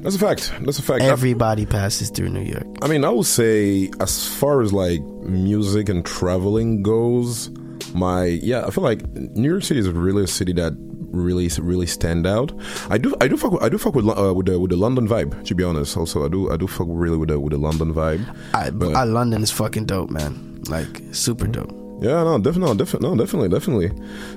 [0.00, 0.52] That's a fact.
[0.62, 1.02] That's a fact.
[1.02, 2.66] Everybody passes through New York.
[2.82, 7.50] I mean, I would say as far as like music and traveling goes,
[7.94, 10.72] my yeah, I feel like New York City is really a city that
[11.14, 12.52] really really stand out.
[12.90, 14.76] I do I do fuck with, I do fuck with uh, with the with the
[14.76, 15.44] London vibe.
[15.44, 17.92] To be honest, also I do I do fuck really with the with the London
[17.94, 18.24] vibe.
[18.54, 20.62] I, But- I London is fucking dope, man.
[20.68, 21.83] Like super dope.
[22.00, 23.90] Yeah, no, definitely, no, definitely, no, definitely, definitely.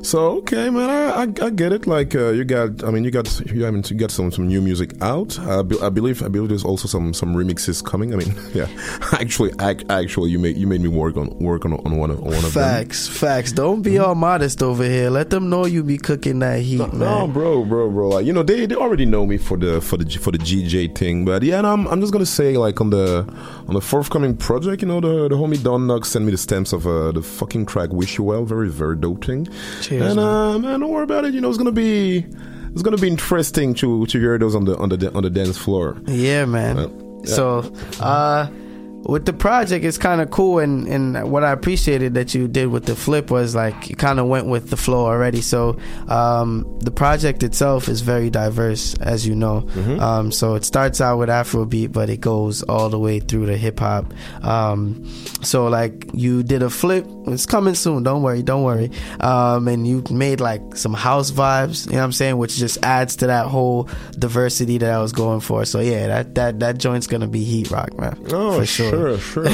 [0.04, 1.88] So okay, man, I, I, I get it.
[1.88, 4.48] Like, uh, you got, I mean, you got, you, I mean, you got some, some
[4.48, 5.38] new music out.
[5.40, 8.14] I, be, I believe, I believe there's also some, some remixes coming.
[8.14, 8.68] I mean, yeah,
[9.14, 12.20] actually, ac- actually, you made, you made me work on, work on, on one, of,
[12.20, 12.64] on one of them.
[12.64, 13.52] Facts, facts.
[13.52, 15.10] Don't be all modest over here.
[15.10, 17.00] Let them know you be cooking that heat, man.
[17.00, 18.10] No, bro, bro, bro.
[18.10, 20.96] Like, you know, they, they already know me for the, for the, for the GJ
[20.96, 21.26] thing.
[21.26, 23.26] But yeah, I'm, I'm just gonna say, like, on the,
[23.68, 26.72] on the forthcoming project, you know, the, the homie Don Knox sent me the stamps
[26.72, 29.48] of uh, the fucking track "Wish You Well." Very, very doting.
[29.82, 30.19] Cheers, and man.
[30.19, 31.34] uh, man, don't worry about it.
[31.34, 32.26] You know, it's gonna be,
[32.74, 35.57] it's gonna be interesting to to hear those on the on the on the dance
[35.57, 35.98] floor.
[36.07, 36.78] Yeah, man.
[37.24, 37.34] yeah.
[37.34, 38.48] So, uh,
[39.03, 42.68] with the project, it's kind of cool, and and what I appreciated that you did
[42.68, 45.40] with the flip was like you kind of went with the flow already.
[45.41, 45.78] So,
[46.10, 49.68] um, the project itself is very diverse, as you know.
[50.02, 53.56] Um, so it starts out with Afrobeat, but it goes all the way through to
[53.57, 54.14] hip hop.
[54.44, 55.06] Um,
[55.41, 58.03] so like you did a flip, it's coming soon.
[58.03, 58.91] Don't worry, don't worry.
[59.22, 61.86] Um, and you made like some house vibes.
[61.86, 65.14] You know what I'm saying, which just adds to that whole diversity that I was
[65.14, 65.64] going for.
[65.65, 68.18] So yeah, that that that joint's gonna be heat rock, man.
[68.32, 68.87] Oh, for sure.
[68.90, 69.48] Sure, sure,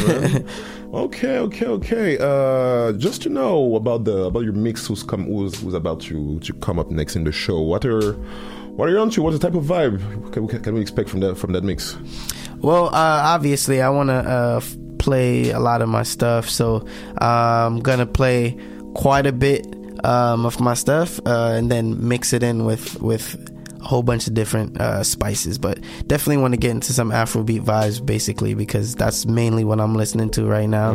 [0.94, 2.18] okay, okay, okay.
[2.20, 6.40] Uh, just to know about the about your mix who's come who's, who's about to
[6.40, 7.60] to come up next in the show.
[7.62, 8.14] What are
[8.76, 9.22] what are you onto?
[9.22, 10.00] What's the type of vibe
[10.34, 11.96] can, we- can we expect from that from that mix?
[12.60, 16.88] Well, uh, obviously, I want to uh, f- play a lot of my stuff, so
[17.22, 18.58] uh, I'm gonna play
[18.94, 19.66] quite a bit
[20.06, 23.36] um, of my stuff uh, and then mix it in with with
[23.84, 25.58] a whole bunch of different uh, spices.
[25.58, 29.96] But definitely want to get into some Afrobeat vibes, basically, because that's mainly what I'm
[29.96, 30.94] listening to right now.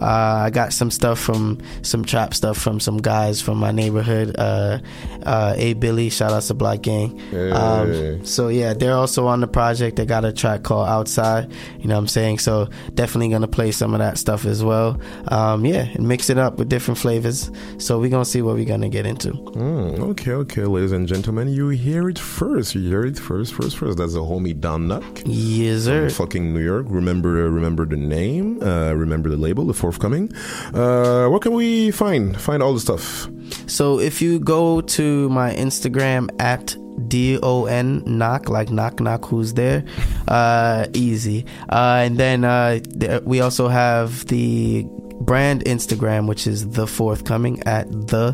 [0.00, 4.34] Uh, I got some stuff from some trap stuff from some guys from my neighborhood.
[4.38, 4.78] Uh,
[5.24, 7.18] uh, A Billy, shout out to Black Gang.
[7.30, 7.50] Hey.
[7.50, 9.96] Um, so yeah, they're also on the project.
[9.96, 11.52] They got a track called Outside.
[11.78, 12.38] You know what I'm saying?
[12.38, 15.00] So definitely gonna play some of that stuff as well.
[15.28, 17.50] Um, yeah, and mix it up with different flavors.
[17.78, 19.32] So we're gonna see what we're gonna get into.
[19.32, 22.74] Mm, okay, okay, ladies and gentlemen, you hear it first.
[22.74, 23.98] You heard it first, first, first.
[23.98, 25.22] That's the homie Don Knock.
[25.26, 26.08] Yes, sir.
[26.10, 26.86] Fucking New York.
[26.88, 28.62] Remember, uh, remember the name.
[28.62, 30.32] Uh, remember the label, the fourthcoming.
[30.72, 33.28] Uh, where can we find find all the stuff?
[33.66, 36.76] So if you go to my Instagram at
[37.08, 39.84] D O N knock like knock knock who's there,
[40.28, 41.44] uh, easy.
[41.68, 44.86] Uh, and then uh, there, we also have the
[45.20, 48.32] brand Instagram, which is the fourthcoming at the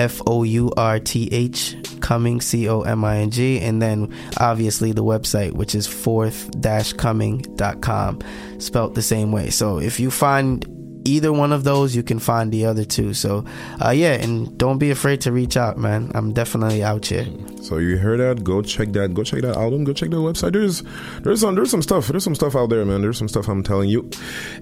[0.00, 4.10] F O U R T H coming C O M I N G and then
[4.38, 6.50] obviously the website which is fourth
[6.96, 8.18] coming.com
[8.58, 9.50] spelt the same way.
[9.50, 13.14] So if you find either one of those you can find the other two.
[13.14, 13.44] So
[13.84, 16.10] uh yeah, and don't be afraid to reach out, man.
[16.14, 17.26] I'm definitely out here.
[17.62, 18.44] So you heard that?
[18.44, 19.14] Go check that.
[19.14, 19.84] Go check that album.
[19.84, 20.52] Go check the website.
[20.52, 20.82] There's
[21.22, 22.08] there's some there's some stuff.
[22.08, 23.02] There's some stuff out there, man.
[23.02, 24.08] There's some stuff I'm telling you.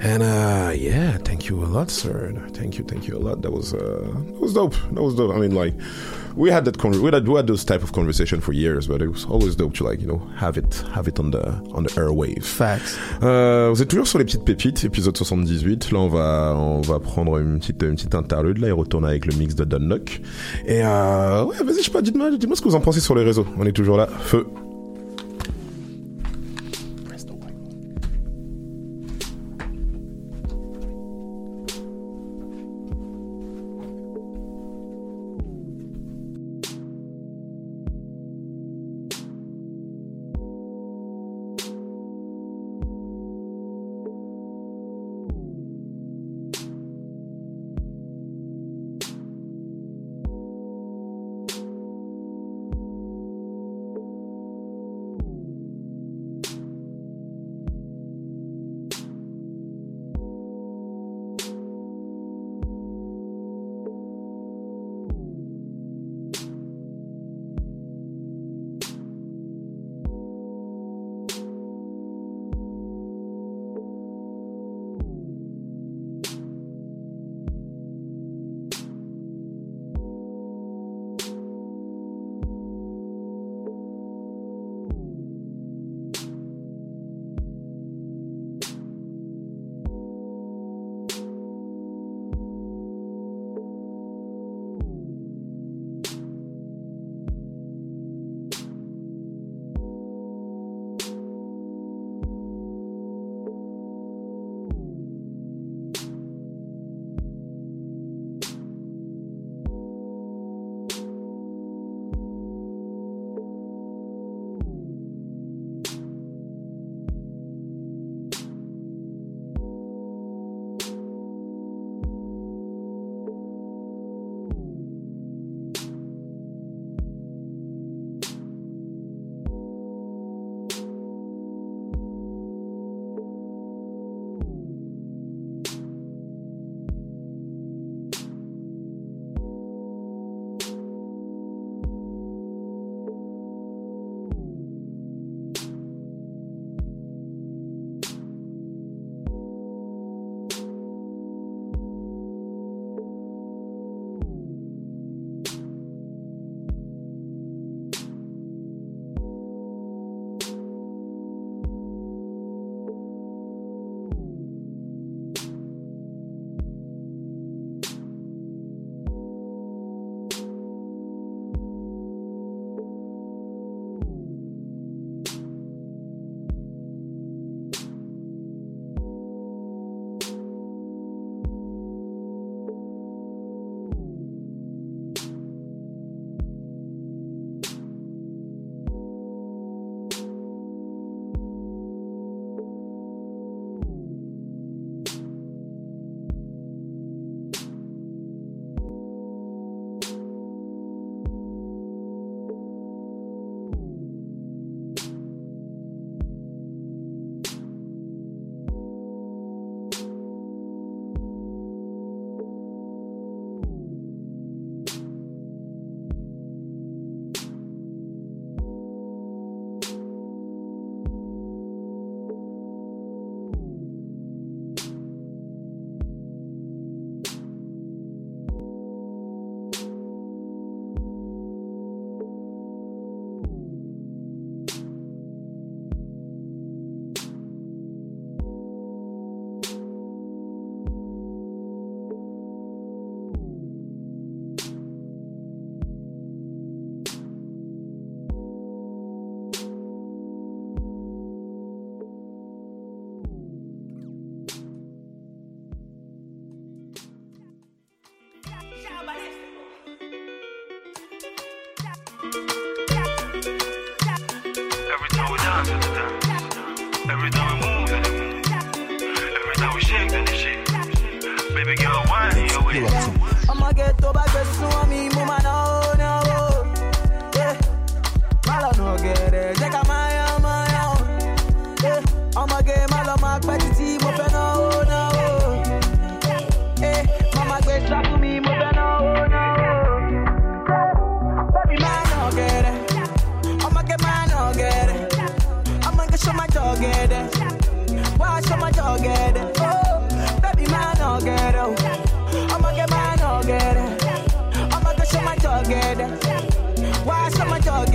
[0.00, 2.32] And uh yeah, thank you a lot, sir.
[2.50, 3.42] Thank you, thank you a lot.
[3.42, 4.74] That was uh that was dope.
[4.92, 5.34] That was dope.
[5.34, 5.74] I mean, like
[6.38, 9.02] we had that con- we had we had those type of conversation for years, but
[9.02, 11.42] it was always dope to like you know have it have it on the
[11.74, 12.44] on the airwave.
[12.44, 12.96] Facts.
[13.22, 15.90] Euh, vous êtes toujours sur les petites pépites, épisode 78.
[15.90, 19.26] Là, on va on va prendre une petite une petite interlude là et retourner avec
[19.26, 20.22] le mix de Don Luck.
[20.66, 23.14] Et euh, ouais, vas-y, je sais pas, dites-moi dites-moi ce que vous en pensez sur
[23.16, 23.46] les réseaux.
[23.58, 24.46] On est toujours là, feu.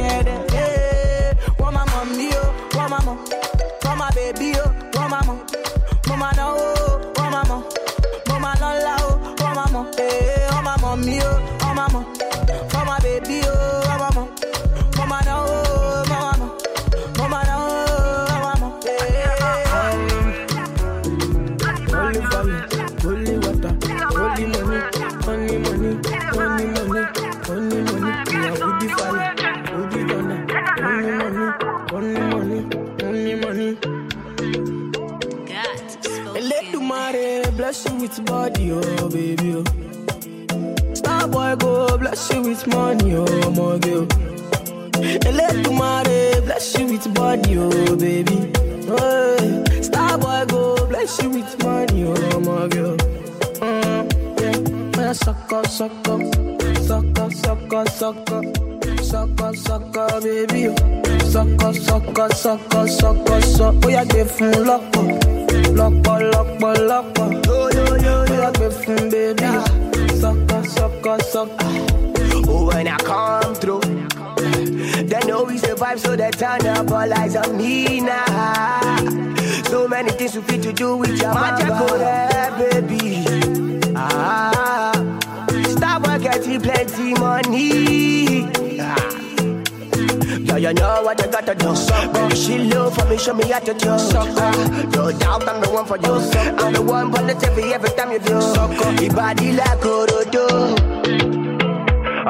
[0.03, 0.53] Get it?
[0.53, 1.33] Yeah.
[1.59, 3.19] Want my mommy, oh, want my mom.
[3.97, 5.39] My baby, oh, my mom.
[6.07, 7.43] Mama no, oh, want my.
[8.27, 9.91] Mama no la, oh, want my mom.
[9.97, 11.52] Yeah, want my mommy, oh,
[38.17, 39.55] with body, oh baby.
[39.55, 40.93] Oh.
[40.93, 44.07] Star boy go bless you with money, oh my girl.
[45.33, 48.51] Let the mare bless you with body, oh baby.
[48.87, 52.97] Oh, star boy go bless you with money, oh my girl.
[53.61, 56.19] Mm, yeah, sucker, sucker,
[56.83, 58.43] sucker, sucker, sucker,
[59.01, 60.67] sucker, sucker, baby.
[60.69, 60.75] oh.
[61.29, 63.79] Sucker, sucker, sucker, sucker, sucker.
[63.85, 65.42] Oh, yeah, give him locker,
[65.75, 67.31] locker, locker, locker.
[67.45, 69.43] Yo, yo, yo, yo, give him baby.
[69.43, 69.65] oh.
[70.19, 72.03] Sucker, sucker, sucker.
[72.47, 77.35] Oh, when I come through, they know we survive, so they turn up all eyes
[77.35, 78.97] on me now.
[79.65, 83.25] So many things we fit to do with your magic, go there, baby.
[83.95, 84.91] Ah,
[85.69, 88.62] stop work, getting plenty money.
[90.33, 90.57] Ah.
[90.57, 91.69] Yeah, you know what I gotta do.
[92.13, 93.89] Baby, she love for me, show me how to do.
[93.89, 96.13] Ah, no doubt I'm the one for you.
[96.57, 98.33] I'm the one positive every time you do.
[98.33, 100.45] Your body like Orodo.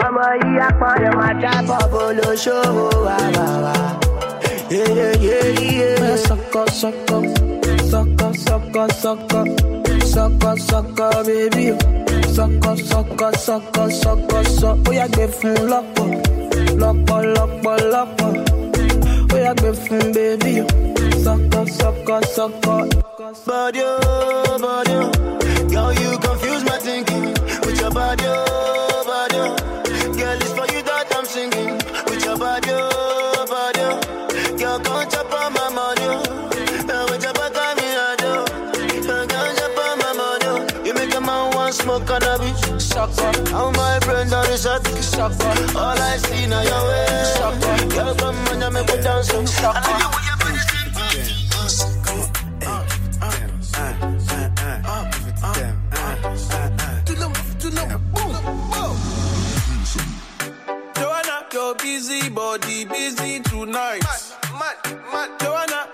[0.05, 3.75] ọmọ yìí apọ̀nà máa dábọ̀ bó ló ṣòwò wá wá wá.
[6.27, 7.23] Sucker, sucker,
[7.91, 9.45] sucker, sucker, sucker,
[10.13, 11.65] sucker, sucker, baby.
[12.35, 14.89] Sucker, sucker, sucker, sucker, sucker.
[14.89, 15.69] Oh, yeah, give him
[16.77, 17.23] locker,
[17.89, 18.43] locker.
[19.31, 20.67] Oh, yeah, give him baby.
[21.21, 22.87] Sucker, sucker, sucker.
[23.45, 23.81] Body,
[24.61, 24.97] body,
[25.71, 27.33] girl, you confuse my thinking
[27.65, 28.25] with your body,
[29.09, 29.43] body.
[30.17, 31.75] Girl, it's for you that I'm singing
[32.05, 33.79] with your body, oh, body.
[33.81, 34.57] oh.
[34.57, 36.33] Girl, come chop on my money,
[41.63, 43.55] want smoke cannabis, sucker.
[43.55, 44.83] All my friends are the shot,
[45.31, 45.77] sucker.
[45.77, 47.95] All I see now your way, sucker.
[47.95, 49.81] Girl, come on, you make me dance, sucker.
[60.95, 64.03] Joanna, your busy body busy tonight.
[65.39, 65.89] Joanna,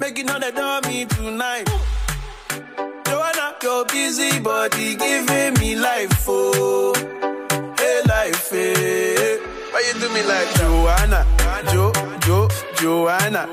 [0.00, 1.68] making all the dummy tonight.
[3.06, 7.33] Joanna, your busy body giving me life, oh,
[8.02, 9.38] life, hey.
[9.70, 11.26] Why you do me like Joanna,
[11.72, 13.46] Jo, Jo, Joanna?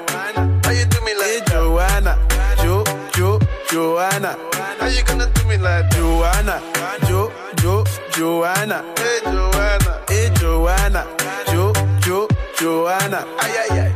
[0.64, 2.18] Why you do me like hey, Joanna,
[2.62, 3.40] Jo, Jo,
[3.70, 4.38] Joanna?
[4.80, 6.62] How you gonna do me like Joanna,
[7.08, 8.84] Jo, Jo, Joanna?
[8.98, 11.08] Hey Joanna, hey Joanna,
[11.52, 12.28] Jo, Jo,
[12.60, 13.26] Joanna?
[13.40, 13.92] Ay ay ay.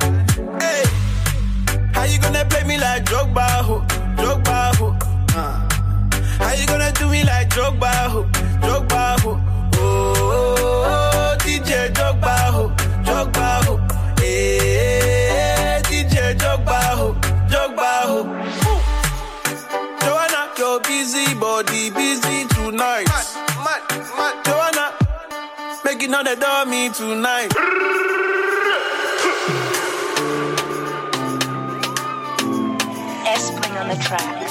[0.59, 0.83] Hey,
[1.93, 3.81] how you gonna play me like Drogba, ho,
[4.17, 4.95] Drogba, ho?
[5.35, 5.61] Uh.
[6.39, 8.23] How you gonna do me like Drogba, ho,
[9.85, 10.13] ho?
[10.87, 12.63] Oh, DJ Drogba, ho,
[13.05, 13.73] Drogba, ho.
[14.19, 17.13] Hey, eh, DJ Drogba, ho,
[17.49, 18.19] Drogba, ho.
[20.01, 23.07] Joanna, your busy body busy tonight.
[24.45, 24.93] Joanna,
[25.83, 27.51] making all the dummy tonight.
[33.27, 34.45] S-Spring on the track.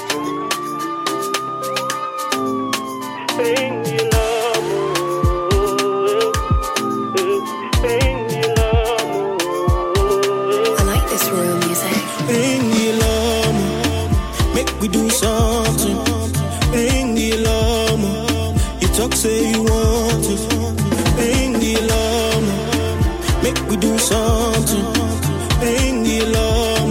[3.36, 3.83] I
[14.84, 15.96] we do something.
[16.72, 18.02] Bring the alarm.
[18.80, 20.42] You talk, say you want it.
[21.16, 22.44] Bring the alarm.
[23.42, 24.84] Make we do something.
[25.60, 26.90] Bring the alarm.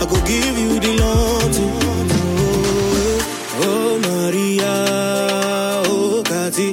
[0.00, 1.68] I go give you the laundry.
[2.14, 4.74] Oh, oh Maria,
[5.90, 6.68] oh Kati.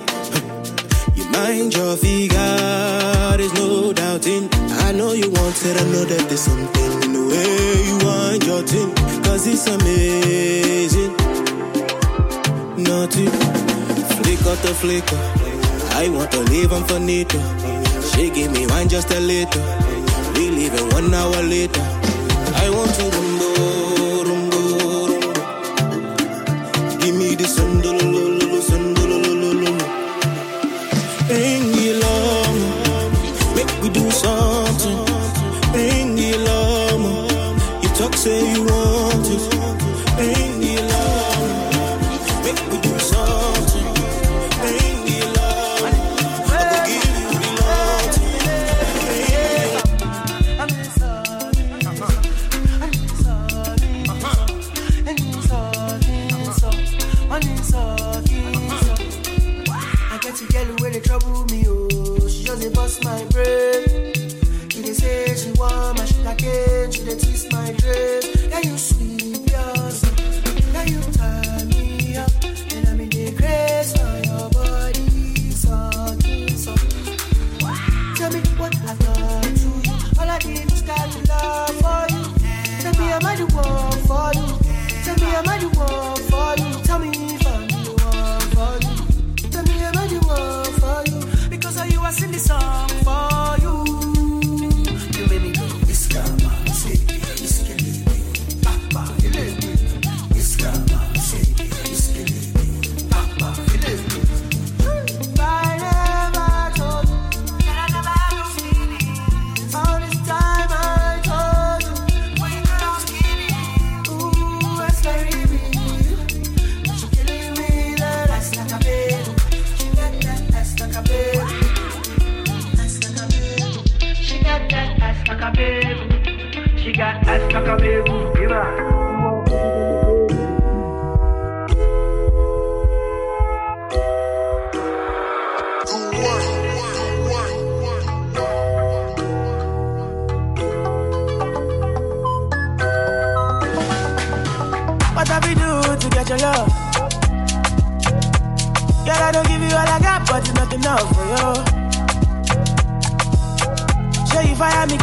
[1.17, 4.49] You mind your figure, there's no doubting.
[4.85, 8.43] I know you want it, I know that there's something in the way you want
[8.45, 9.02] your thing
[9.43, 11.11] cause it's amazing.
[12.77, 13.29] Nothing,
[14.17, 15.17] flicker to flicker.
[15.95, 17.39] I want to live on finito.
[18.11, 19.61] She give me wine just a little.
[20.35, 21.81] We leaving one hour later.
[22.55, 23.32] I want to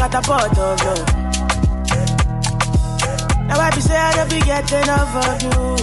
[0.00, 1.06] you fire me of love.
[3.48, 5.76] Now I be say I don't be getting enough of you.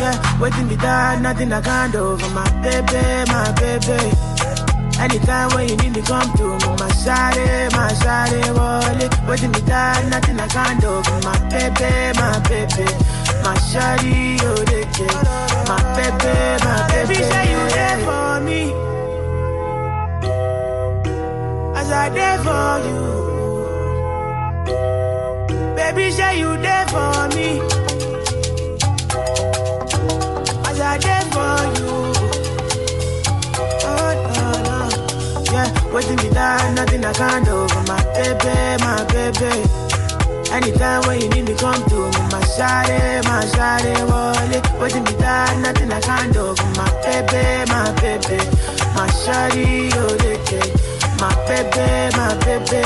[0.00, 4.16] Yeah, waiting me down, nothing I can't do for my baby, my baby.
[4.98, 8.52] Anytime when you need me, come to me, oh, my shawty, eh, my shawty, eh,
[8.52, 9.12] wallet.
[9.28, 12.84] Waiting me down, nothing I can't do for my baby, my baby.
[13.44, 14.84] My shawty, oh, they
[15.68, 17.14] my baby, my baby.
[17.14, 18.89] Baby, say you there for me.
[21.90, 23.02] As I there for you.
[25.74, 27.58] Baby, say you there for me.
[30.70, 31.90] As I there for you.
[33.90, 34.78] Oh, no, no.
[35.50, 39.52] Yeah, waiting me down, nothing I can't do for my baby, my baby.
[40.52, 44.62] Anytime when you need me, come to me, my shawty, my shawty, wallet.
[44.80, 48.38] Waiting me down, nothing I can't do for my baby, my baby.
[48.94, 50.89] My shawty, oh, they get
[51.20, 52.80] my baby, my baby.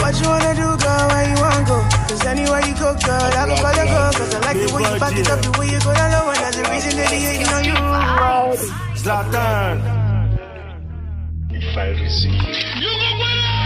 [0.00, 1.78] What you wanna do, girl, where you wanna go?
[2.06, 4.10] Cause anywhere you go, girl, I go follow go.
[4.16, 6.30] Cause I like the way you back it up, the way you go down low,
[6.30, 7.74] and that's the reason that they hating on you.
[9.02, 9.76] Zlatan.
[11.50, 12.32] If I receive.
[12.78, 13.56] You go with it!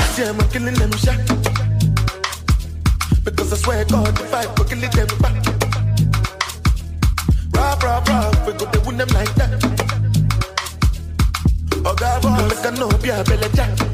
[0.00, 1.20] I see, I'm killing them shot.
[3.24, 5.36] Because I swear God, if I go killing them back.
[7.54, 9.93] Rah, rah, rah, we go to win them like that.
[11.96, 13.93] God, boy, make a no be a belly jack.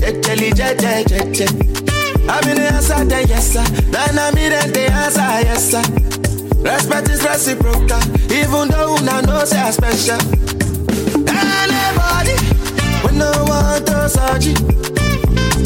[0.00, 1.46] Jejeli jeje jeje.
[2.26, 3.64] I be the answer, the yes sir.
[3.90, 5.82] Nana me then the answer, yes sir.
[6.64, 8.00] Respect is reciprocal,
[8.32, 10.18] even though una know say I special.
[11.28, 12.34] Anybody,
[13.04, 14.46] we no want to search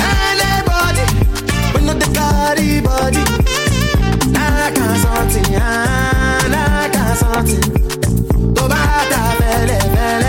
[0.03, 1.05] Anybody,
[1.75, 3.23] we no the carry body.
[4.35, 7.63] I can't sort something, I can't sort it.
[8.57, 10.25] Go back, I fell, fell,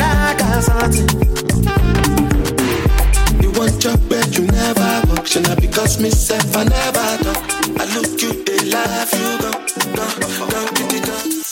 [0.00, 1.08] I can't sort it
[3.58, 5.26] want your bed, you never walk.
[5.26, 7.42] Should not because myself, I never talk.
[7.80, 9.50] I look you, they laugh, you go,
[9.96, 11.47] go, go, go, go, go.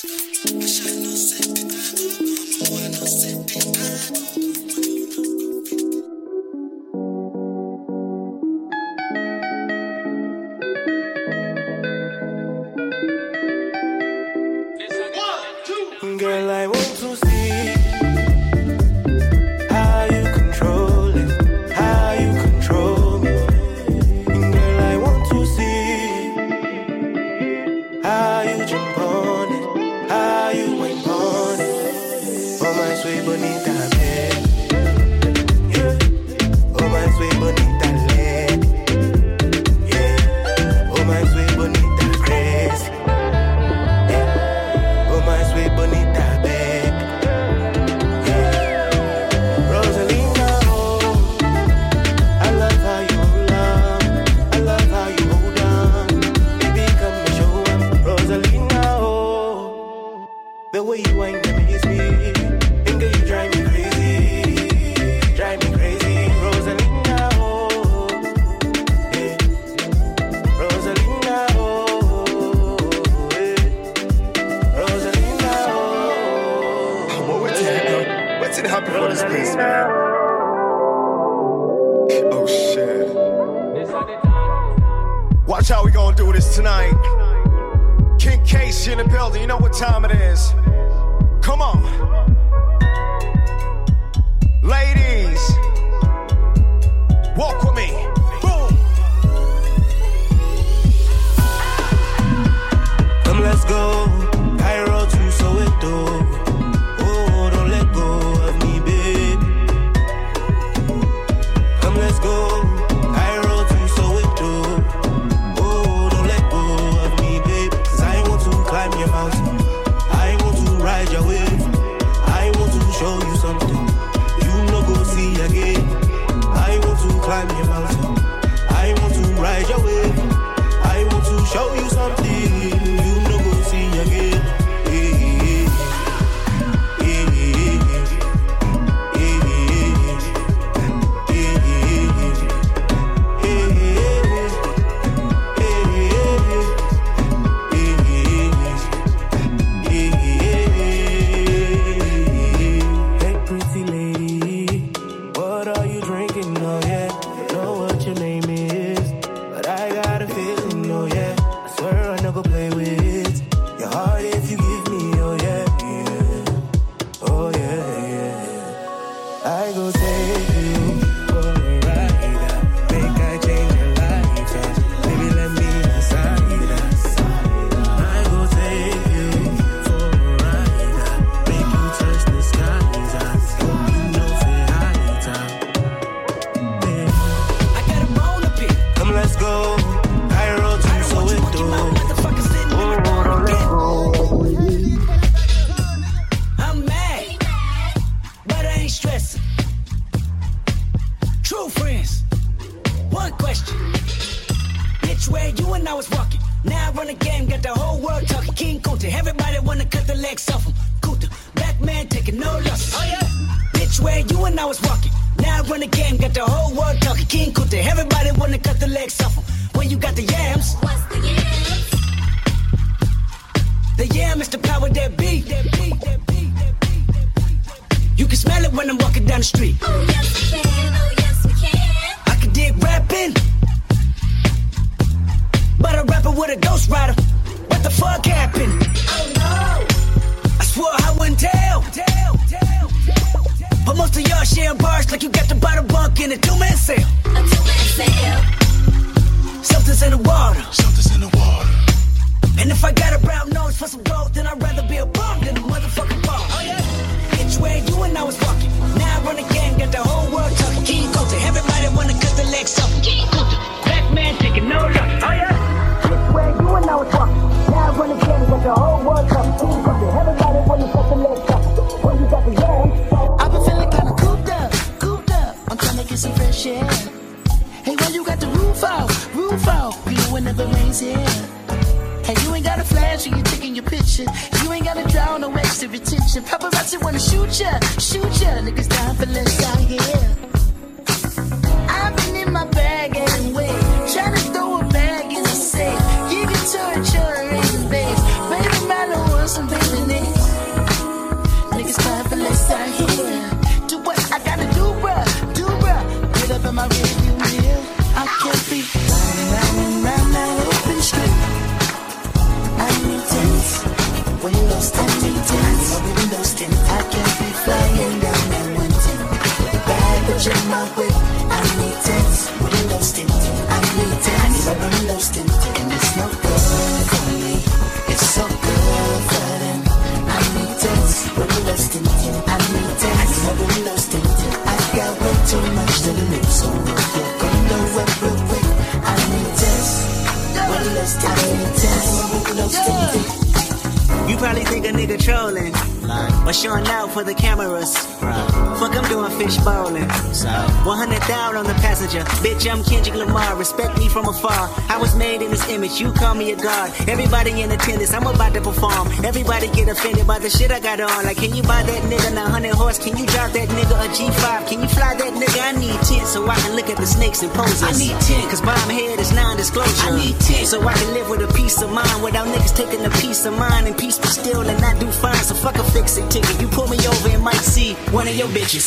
[355.99, 356.93] You call me a god.
[357.09, 358.13] Everybody in attendance.
[358.13, 359.09] I'm about to perform.
[359.25, 361.25] Everybody get offended by the shit I got on.
[361.25, 362.99] Like, can you buy that nigga 900 horse?
[362.99, 364.69] Can you drop that nigga a G5?
[364.69, 365.57] Can you fly that nigga?
[365.57, 367.83] I need 10 so I can look at the snakes and poses.
[367.83, 370.13] I need 10 cause bomb head is non-disclosure.
[370.13, 373.03] I need 10 so I can live with a peace of mind without niggas taking
[373.03, 375.41] a piece of mine and peace be still and not do fine.
[375.49, 376.61] So fuck a fix it ticket.
[376.61, 378.86] You pull me over and might see one of your bitches.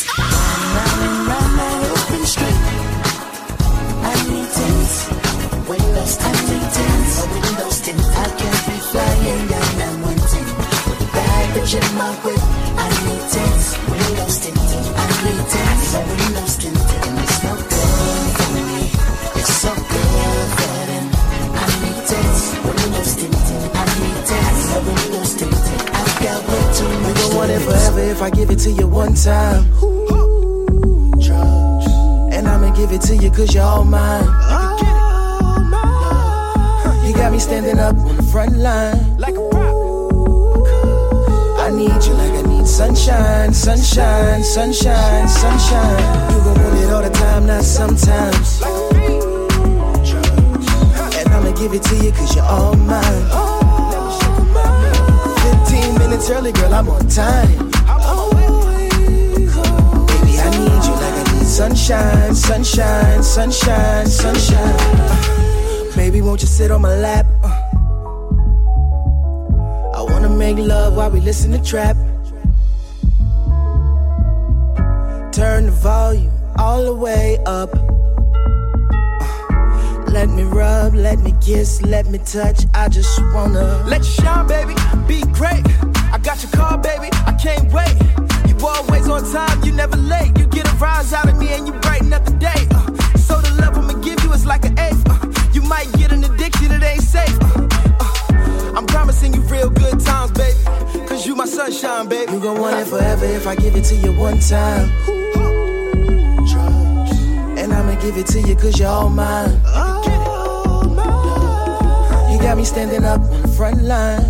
[12.00, 12.08] I
[13.04, 14.88] need tents, windows tinted.
[14.96, 17.04] I need tents, windows tinted.
[17.04, 18.16] And it's no good.
[19.36, 20.70] It's so good for.
[21.52, 23.76] I need tents, windows tinted.
[23.76, 25.80] I need tents, windows tinted.
[25.92, 28.58] I've got way too We much gon' to want it forever if I give it
[28.60, 29.64] to you one time.
[31.20, 31.86] Drugs.
[32.32, 34.24] And I'ma give it to you cause you're all mine.
[37.06, 39.18] You got me standing up on the front line.
[39.18, 39.49] Like a
[41.80, 46.32] need you like I need sunshine, sunshine, sunshine, sunshine.
[46.32, 48.60] You gon' want it all the time, not sometimes.
[51.18, 53.24] And I'ma give it to you cause you're all mine.
[55.64, 57.70] 15 minutes early, girl, I'm on time.
[60.08, 64.76] Baby, I need you like I need sunshine, sunshine, sunshine, sunshine.
[65.96, 67.29] Baby, won't you sit on my lap?
[70.54, 71.96] Make love while we listen to trap.
[75.32, 77.70] Turn the volume all the way up.
[77.72, 77.86] Uh.
[80.08, 82.66] Let me rub, let me kiss, let me touch.
[82.74, 84.74] I just wanna Let you shine, baby.
[85.06, 85.64] Be great.
[86.12, 87.08] I got your car, baby.
[87.26, 87.94] I can't wait.
[88.48, 89.62] You always on time.
[89.64, 90.36] You never late.
[90.36, 92.66] You get a rise out of me and you brighten up the day.
[92.72, 92.86] Uh,
[93.18, 95.04] so the love I'ma give you is like an eighth.
[95.08, 97.38] Uh, you might get an addiction, it ain't safe.
[97.40, 97.79] Uh,
[98.80, 100.56] I'm promising you real good times, baby.
[101.06, 102.32] Cause you my sunshine, baby.
[102.32, 104.88] You gon' want it forever if I give it to you one time.
[107.58, 109.50] And I'ma give it to you cause you're all mine.
[112.32, 114.24] You got me standing up on the front line.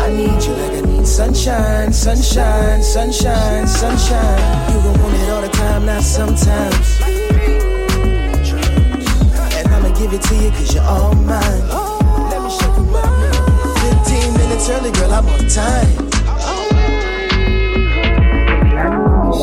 [0.00, 4.74] I need you like I need sunshine, sunshine, sunshine, sunshine.
[4.74, 7.00] You gon' want it all the time, not sometimes.
[9.56, 11.83] And I'ma give it to you cause you're all mine.
[14.64, 16.10] Tell me, girl, I'm on time.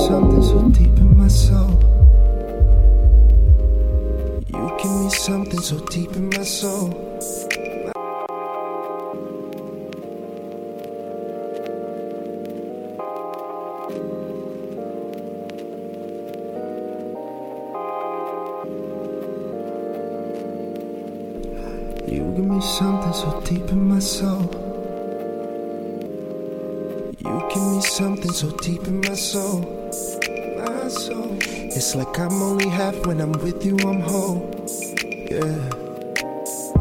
[0.07, 1.79] Something so deep in my soul.
[4.47, 6.89] You give me something so deep in my soul.
[22.07, 24.60] You give me something so deep in my soul.
[28.01, 29.59] something so deep in my soul.
[30.57, 31.37] My soul.
[31.77, 34.39] It's like I'm only half when I'm with you, I'm whole.
[35.29, 35.61] Yeah.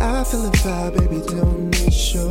[0.00, 2.30] I feel it vibe, baby, don't it show?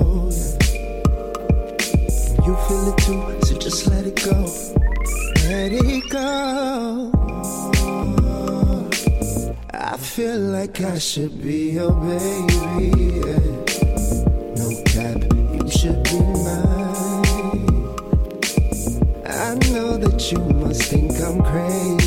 [2.45, 4.39] You feel it too, so just let it go.
[5.49, 7.11] Let it go.
[9.71, 12.89] I feel like I should be your baby.
[13.27, 13.68] Yeah.
[20.31, 21.98] you must think I'm crazy.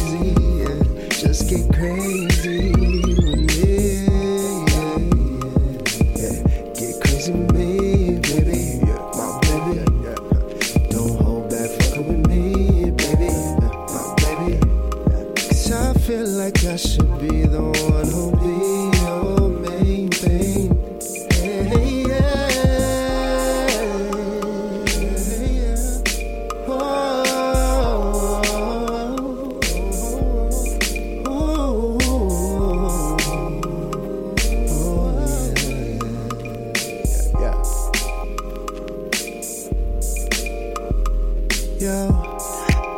[41.82, 42.38] yo.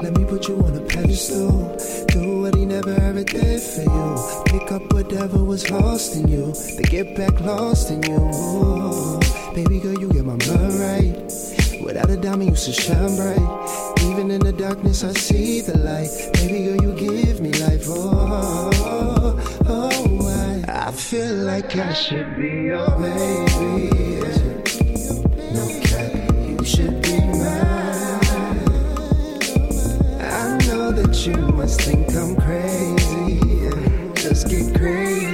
[0.03, 1.77] Let me put you on a pedestal.
[2.09, 4.09] Do what he never ever did for you.
[4.45, 6.53] Pick up whatever was lost in you.
[6.77, 8.19] They get back lost in you.
[8.19, 9.21] Ooh.
[9.55, 11.17] Baby girl, you get my mind right.
[11.83, 14.01] Without a diamond, you should shine bright.
[14.03, 16.13] Even in the darkness, I see the light.
[16.35, 17.85] Baby girl, you give me life.
[17.89, 24.25] Oh, oh, oh I, I feel like I should be your baby.
[24.29, 24.44] Yeah.
[31.27, 33.41] you must think I'm crazy.
[34.15, 35.34] Just get crazy.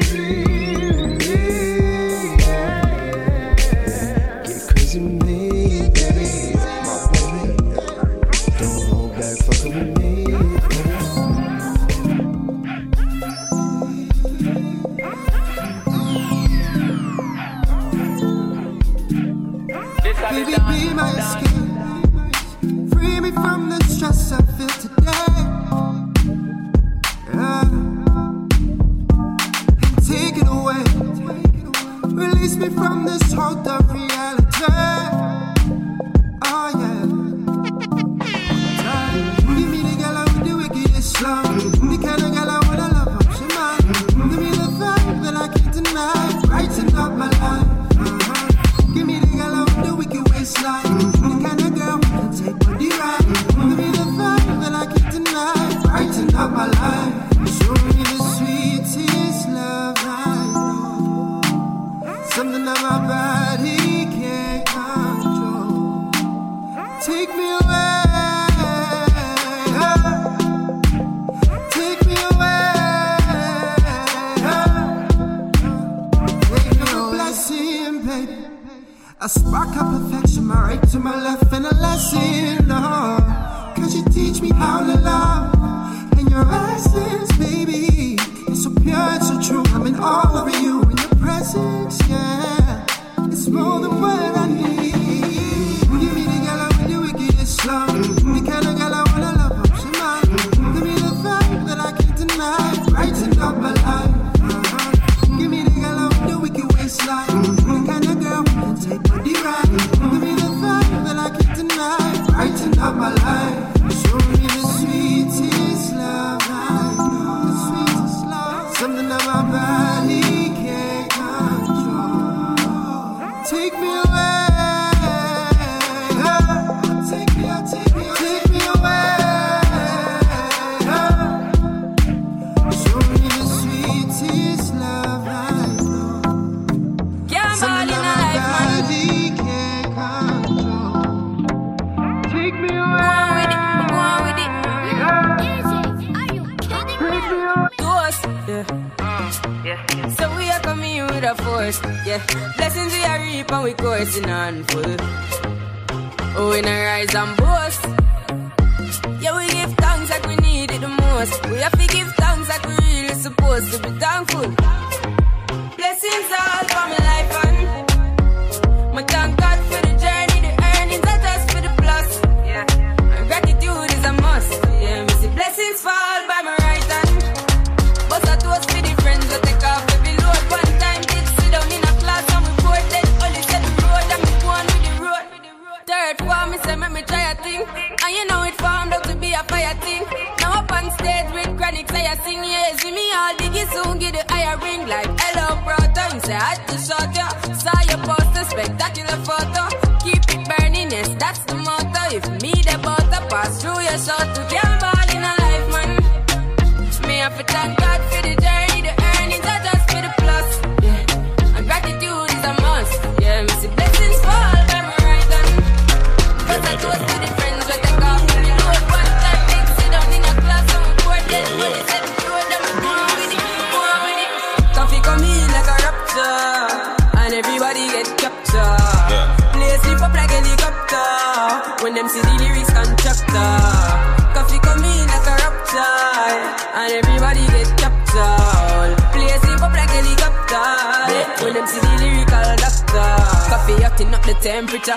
[203.90, 204.59] Pass through your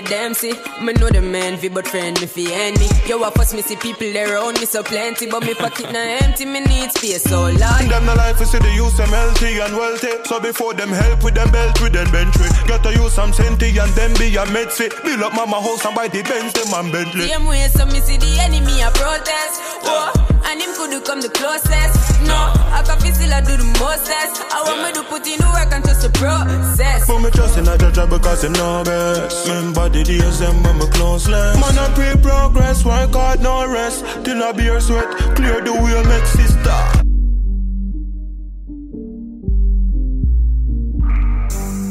[0.00, 0.54] for them see.
[0.82, 2.88] Me know the man fi but friend me fi enemy.
[3.06, 5.98] Yo, I first me see people there around me so plenty, but me pocket na
[6.22, 6.44] empty.
[6.44, 7.88] Me need space so large.
[7.88, 10.12] Them the life is see the use them healthy and wealthy.
[10.24, 12.48] So before them help with them belt with them bentley.
[12.66, 14.88] Get to use some senti and then be a medsi.
[15.02, 17.28] Build up mama house and buy the Benz them and Bentley.
[17.28, 19.54] Same way, so me see the enemy a protest.
[19.82, 20.12] Whoa,
[20.46, 21.96] and him could come the closest.
[22.26, 22.36] No,
[22.74, 24.42] I can feel still I do the mostest.
[24.52, 27.06] I want me to put in the work and just the process.
[27.06, 29.48] Put me trust in a judge because him know best.
[29.48, 31.56] Remember the days them when me close less.
[31.60, 34.04] Man I pray progress, work hard no rest.
[34.24, 36.80] Till I beer sweat, clear the way make sister.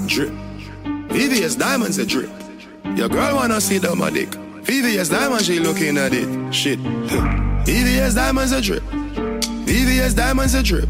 [0.08, 0.34] Drip.
[1.10, 2.30] VVS diamonds a drip.
[2.96, 4.30] Your girl wanna see the my dick.
[4.68, 6.54] VVS diamonds, she looking at it.
[6.54, 6.80] Shit.
[6.80, 8.84] VVS diamonds a drip.
[9.66, 10.90] VVS diamonds a drip.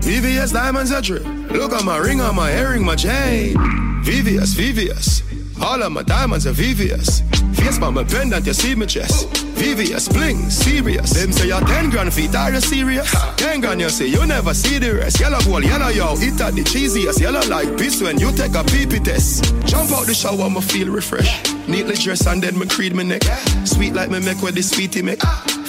[0.00, 1.24] VVS diamonds a drip.
[1.50, 3.54] Look at my ring on my earring, my chain.
[4.04, 5.39] VVS, VVS.
[5.62, 7.22] All of my diamonds are VVS.
[7.56, 9.28] Face by my pendant, you see my chest.
[9.60, 11.10] VVS, bling, serious.
[11.10, 13.14] Them say you're 10 grand feet, are you serious?
[13.36, 15.20] 10 grand, you say you never see the rest.
[15.20, 17.20] Yellow ball, yellow yo, it at the cheesiest.
[17.20, 19.44] Yellow like piss when you take a pee test.
[19.66, 21.44] Jump out the shower, I'ma feel refreshed.
[21.68, 23.22] Neatly dressed and then me creed me neck.
[23.64, 25.20] Sweet like me make where the sweetie make.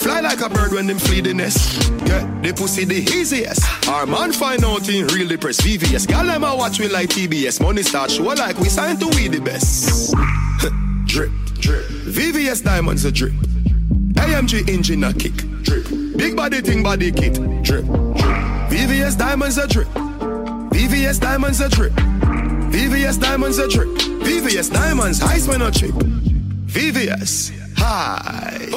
[0.02, 1.92] Fly like a bird when them flee the nest.
[2.06, 3.62] Get the pussy the easiest.
[3.88, 6.08] Our man find out in real depressed VVS.
[6.08, 7.62] Gal them watch we like TBS.
[7.62, 9.81] Money start show like we signed to we the best.
[11.06, 11.84] Drip, drip.
[12.06, 13.34] VVS diamonds a drip.
[14.14, 15.36] AMG engine a kick.
[15.64, 15.88] Drip.
[16.18, 17.34] Big body thing body kit.
[17.64, 17.86] Drip, drip.
[18.72, 19.88] VVS diamonds a drip.
[19.88, 21.94] VVS diamonds a drip.
[21.94, 23.90] VVS diamonds a drip.
[23.90, 25.92] VVS diamonds ice when a chip.
[25.92, 28.68] VVS high.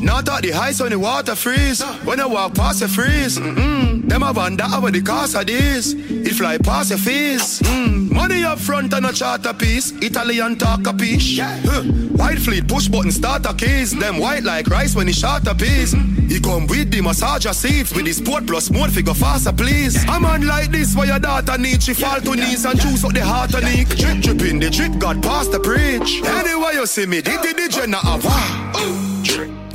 [0.00, 1.82] Now thought the ice when the water freeze.
[2.04, 3.38] When I walk past the freeze.
[3.38, 4.08] Mm-mm.
[4.08, 5.94] Them a wonder over the cost of this.
[5.94, 7.60] It fly past your face.
[7.62, 8.12] Mm.
[8.12, 9.92] Money up front and a charter piece.
[10.02, 11.38] Italian talk a piece.
[11.40, 11.82] Huh.
[12.16, 13.98] White fleet push button starter keys.
[13.98, 15.92] Them white like rice when he shot a piece.
[15.92, 20.02] He come with the massager seats with the sport plus more figure faster please.
[20.04, 23.12] A man like this where your daughter need she fall to knees and choose up
[23.12, 23.88] the heart and nick.
[23.88, 26.22] Drip drip in the drip God past the preach.
[26.22, 29.05] Anyway you see me, did the DJ now a wow.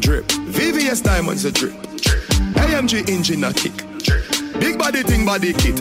[0.02, 0.26] Drip.
[0.26, 1.74] VVS diamonds a drip.
[2.58, 3.72] AMG engine a kick.
[4.60, 5.76] Big body thing body kit.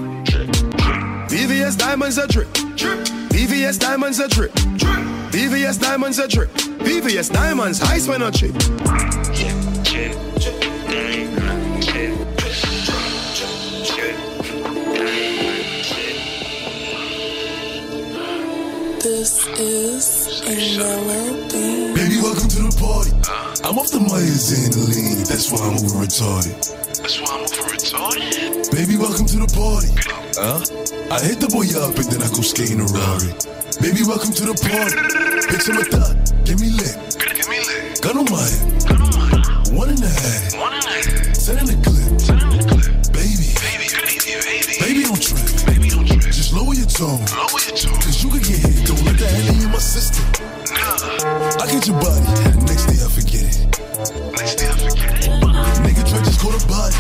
[1.31, 2.49] VVS diamonds a drip.
[2.49, 4.53] VVS diamonds a drip.
[5.33, 6.51] VVS diamonds a drip.
[6.51, 8.55] VVS diamonds ice when a chip.
[19.03, 21.31] This is a melody.
[21.31, 21.40] Baby,
[22.41, 23.13] welcome to the party.
[23.29, 23.69] Uh.
[23.69, 25.21] I'm off the Myers and the lean.
[25.29, 26.57] That's why I'm over retarded.
[26.97, 28.73] That's why I'm over retarded.
[28.73, 29.93] Baby, welcome to the party.
[30.41, 30.65] Huh?
[31.13, 33.37] I hit the boy up and then I go skate in a Rari.
[33.85, 34.97] Baby, welcome to the party.
[35.53, 36.17] Bitch, I'm a thot.
[36.49, 36.97] Give me lit.
[37.21, 38.01] Give me lit.
[38.01, 39.77] Gun on my head.
[39.77, 40.57] One and a half.
[40.57, 41.37] One and a half.
[41.37, 41.80] Send in the clip.
[41.80, 41.80] Send
[51.71, 52.27] I get your body.
[52.67, 53.63] Next day I forget it.
[54.35, 55.31] Next day I forget it.
[55.87, 56.99] Nigga Dre just caught a body.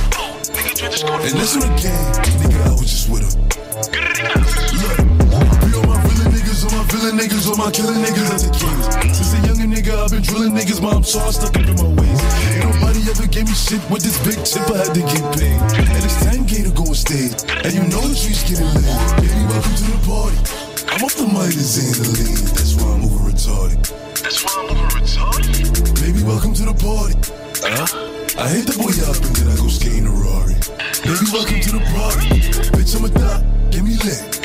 [0.54, 2.06] Nigga, Dre just caught And that's on the game.
[2.38, 3.34] Nigga, I was just with him.
[4.78, 4.94] Look,
[5.58, 8.50] be all my villain niggas, all my villain niggas, all my killing niggas as a
[8.54, 9.10] kid.
[9.10, 11.90] Since a younger nigga, I've been drilling niggas, mom saw I stuck up in my
[11.90, 12.22] ways.
[12.54, 15.58] Ain't nobody ever gave me shit with this big chip, I had to get paid.
[15.82, 17.34] And it's 10K to go on stage.
[17.66, 18.86] And you know the streets getting lit.
[19.18, 20.38] Baby, welcome to the party.
[20.94, 22.38] I'm off the Midas and the lean.
[22.54, 24.09] That's why I'm over retarded.
[24.30, 26.00] That's why I'm over retarded.
[26.00, 27.18] Baby, welcome to the party.
[27.66, 30.54] Uh, I hit the boy up and then I go skate in a Rari.
[31.02, 32.38] Baby, welcome to the party.
[32.70, 33.42] Bitch, I'm a thot.
[33.72, 34.39] Give me lit.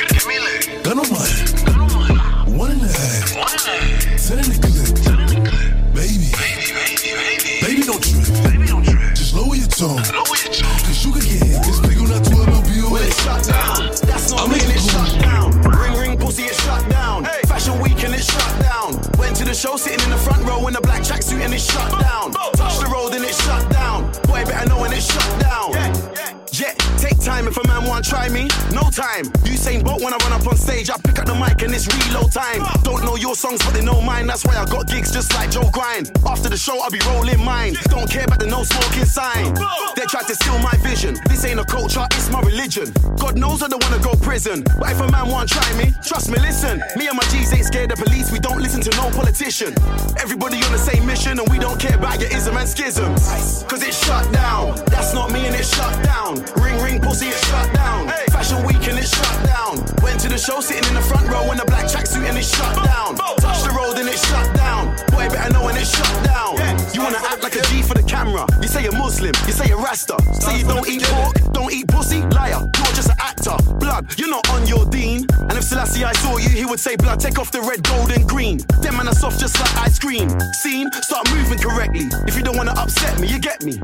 [31.75, 32.63] It's reload time.
[32.83, 34.27] Don't know your songs, but they know mine.
[34.27, 36.09] That's why I got gigs just like Joe Grind.
[36.25, 37.75] After the show, I'll be rolling mine.
[37.91, 39.53] Don't care about the no smoking sign.
[39.95, 41.17] They tried to steal my vision.
[41.27, 42.91] This ain't a culture, it's my religion.
[43.19, 44.63] God knows I don't wanna go prison.
[44.79, 46.81] But if a man want try me, trust me, listen.
[46.95, 48.31] Me and my G's ain't scared of police.
[48.31, 49.75] We don't listen to no politician.
[50.17, 53.63] Everybody on the same mission, and we don't care about your ism and schisms.
[53.67, 54.75] Cause it's shut down.
[54.87, 56.35] That's not me and it's shut down.
[56.63, 58.07] Ring ring pussy, it's shut down.
[58.45, 59.77] Fashion week and it's shut down.
[60.03, 62.45] Went to the show sitting in the front row in a black tracksuit and it
[62.45, 63.15] shut down.
[63.15, 64.95] Touch the road and it shut down.
[65.15, 66.59] Boy, better know when it's shut down.
[66.93, 68.45] You wanna act like a G for the camera.
[68.61, 70.17] You say you're Muslim, you say you're Rasta.
[70.41, 72.59] Say you don't eat pork, don't eat pussy, liar.
[72.59, 73.55] You're just an actor.
[73.79, 75.25] Blood, you're not on your deen.
[75.39, 78.11] And if Selassie I saw you, he would say, Blood, take off the red, gold,
[78.11, 78.57] and green.
[78.81, 80.29] Them man are soft just like ice cream.
[80.53, 82.07] Scene, start moving correctly.
[82.27, 83.79] If you don't wanna upset me, you get me.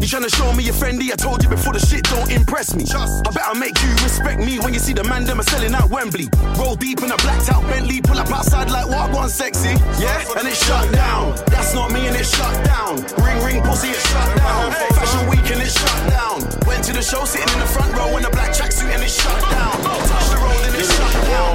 [0.00, 1.12] You tryna show me you're friendly?
[1.12, 2.84] I told you before the shit don't impress me.
[2.88, 5.90] I better make you respect me when you see the man them are selling out
[5.90, 6.26] Wembley.
[6.56, 9.76] Roll deep in a blacked out Bentley, pull up outside like what one sexy.
[10.00, 11.34] Yeah, and it's shut down.
[11.50, 12.94] That's not me and it's shut down.
[13.24, 14.70] Ring ring pussy, it's shut down.
[14.94, 16.38] Fashion week and it's shut down.
[16.66, 19.20] Went to the show sitting in the front row in a black tracksuit and it's
[19.20, 19.74] shut down.
[19.82, 21.54] Touch the road and it's shut down.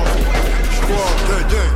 [0.77, 1.15] Squad,
[1.51, 1.75] gang.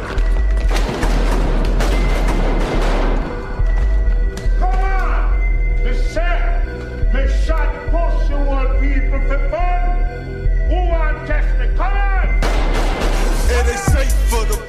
[5.83, 6.37] Me say,
[7.13, 9.83] me shot push you want people for fun.
[10.67, 11.47] Who want test?
[11.77, 12.27] Come on!
[13.55, 14.68] It ain't safe for the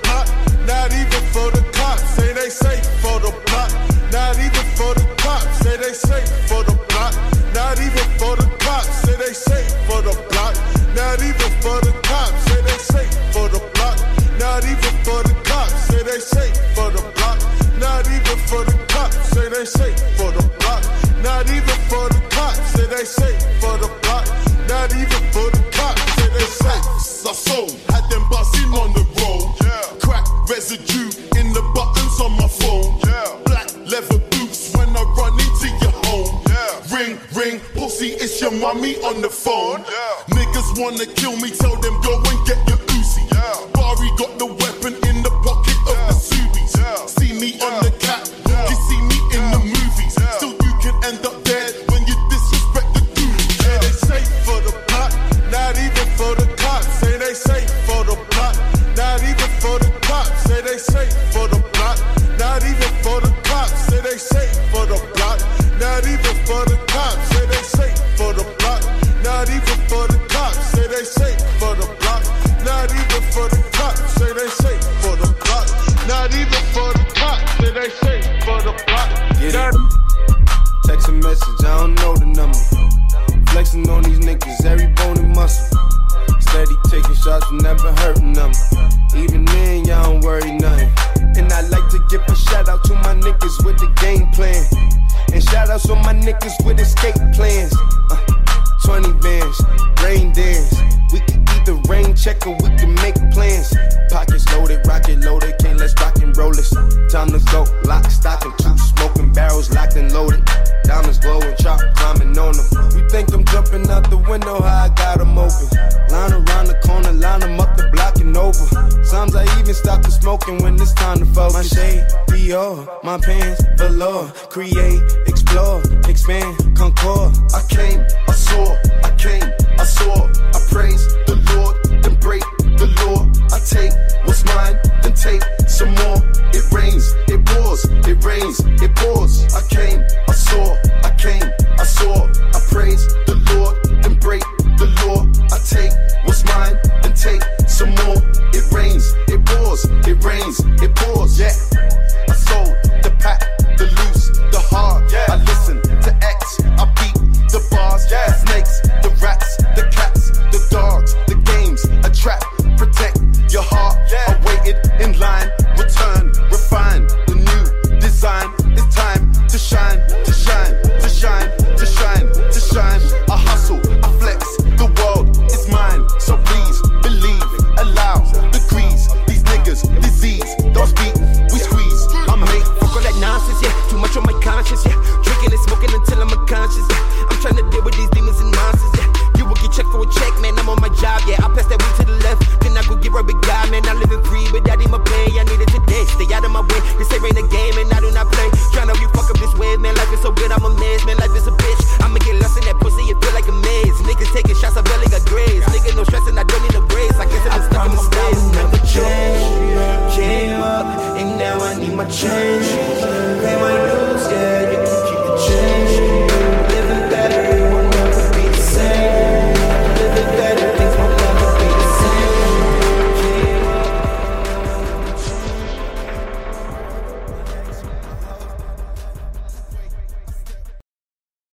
[2.50, 3.72] they safe for the plot,
[4.10, 5.58] not even for the cops.
[5.58, 7.14] Say they safe for the block,
[7.54, 8.88] not even for the cops.
[9.02, 10.58] Say they safe for the plot,
[10.96, 12.42] not even for the cops.
[12.50, 13.29] Say they safe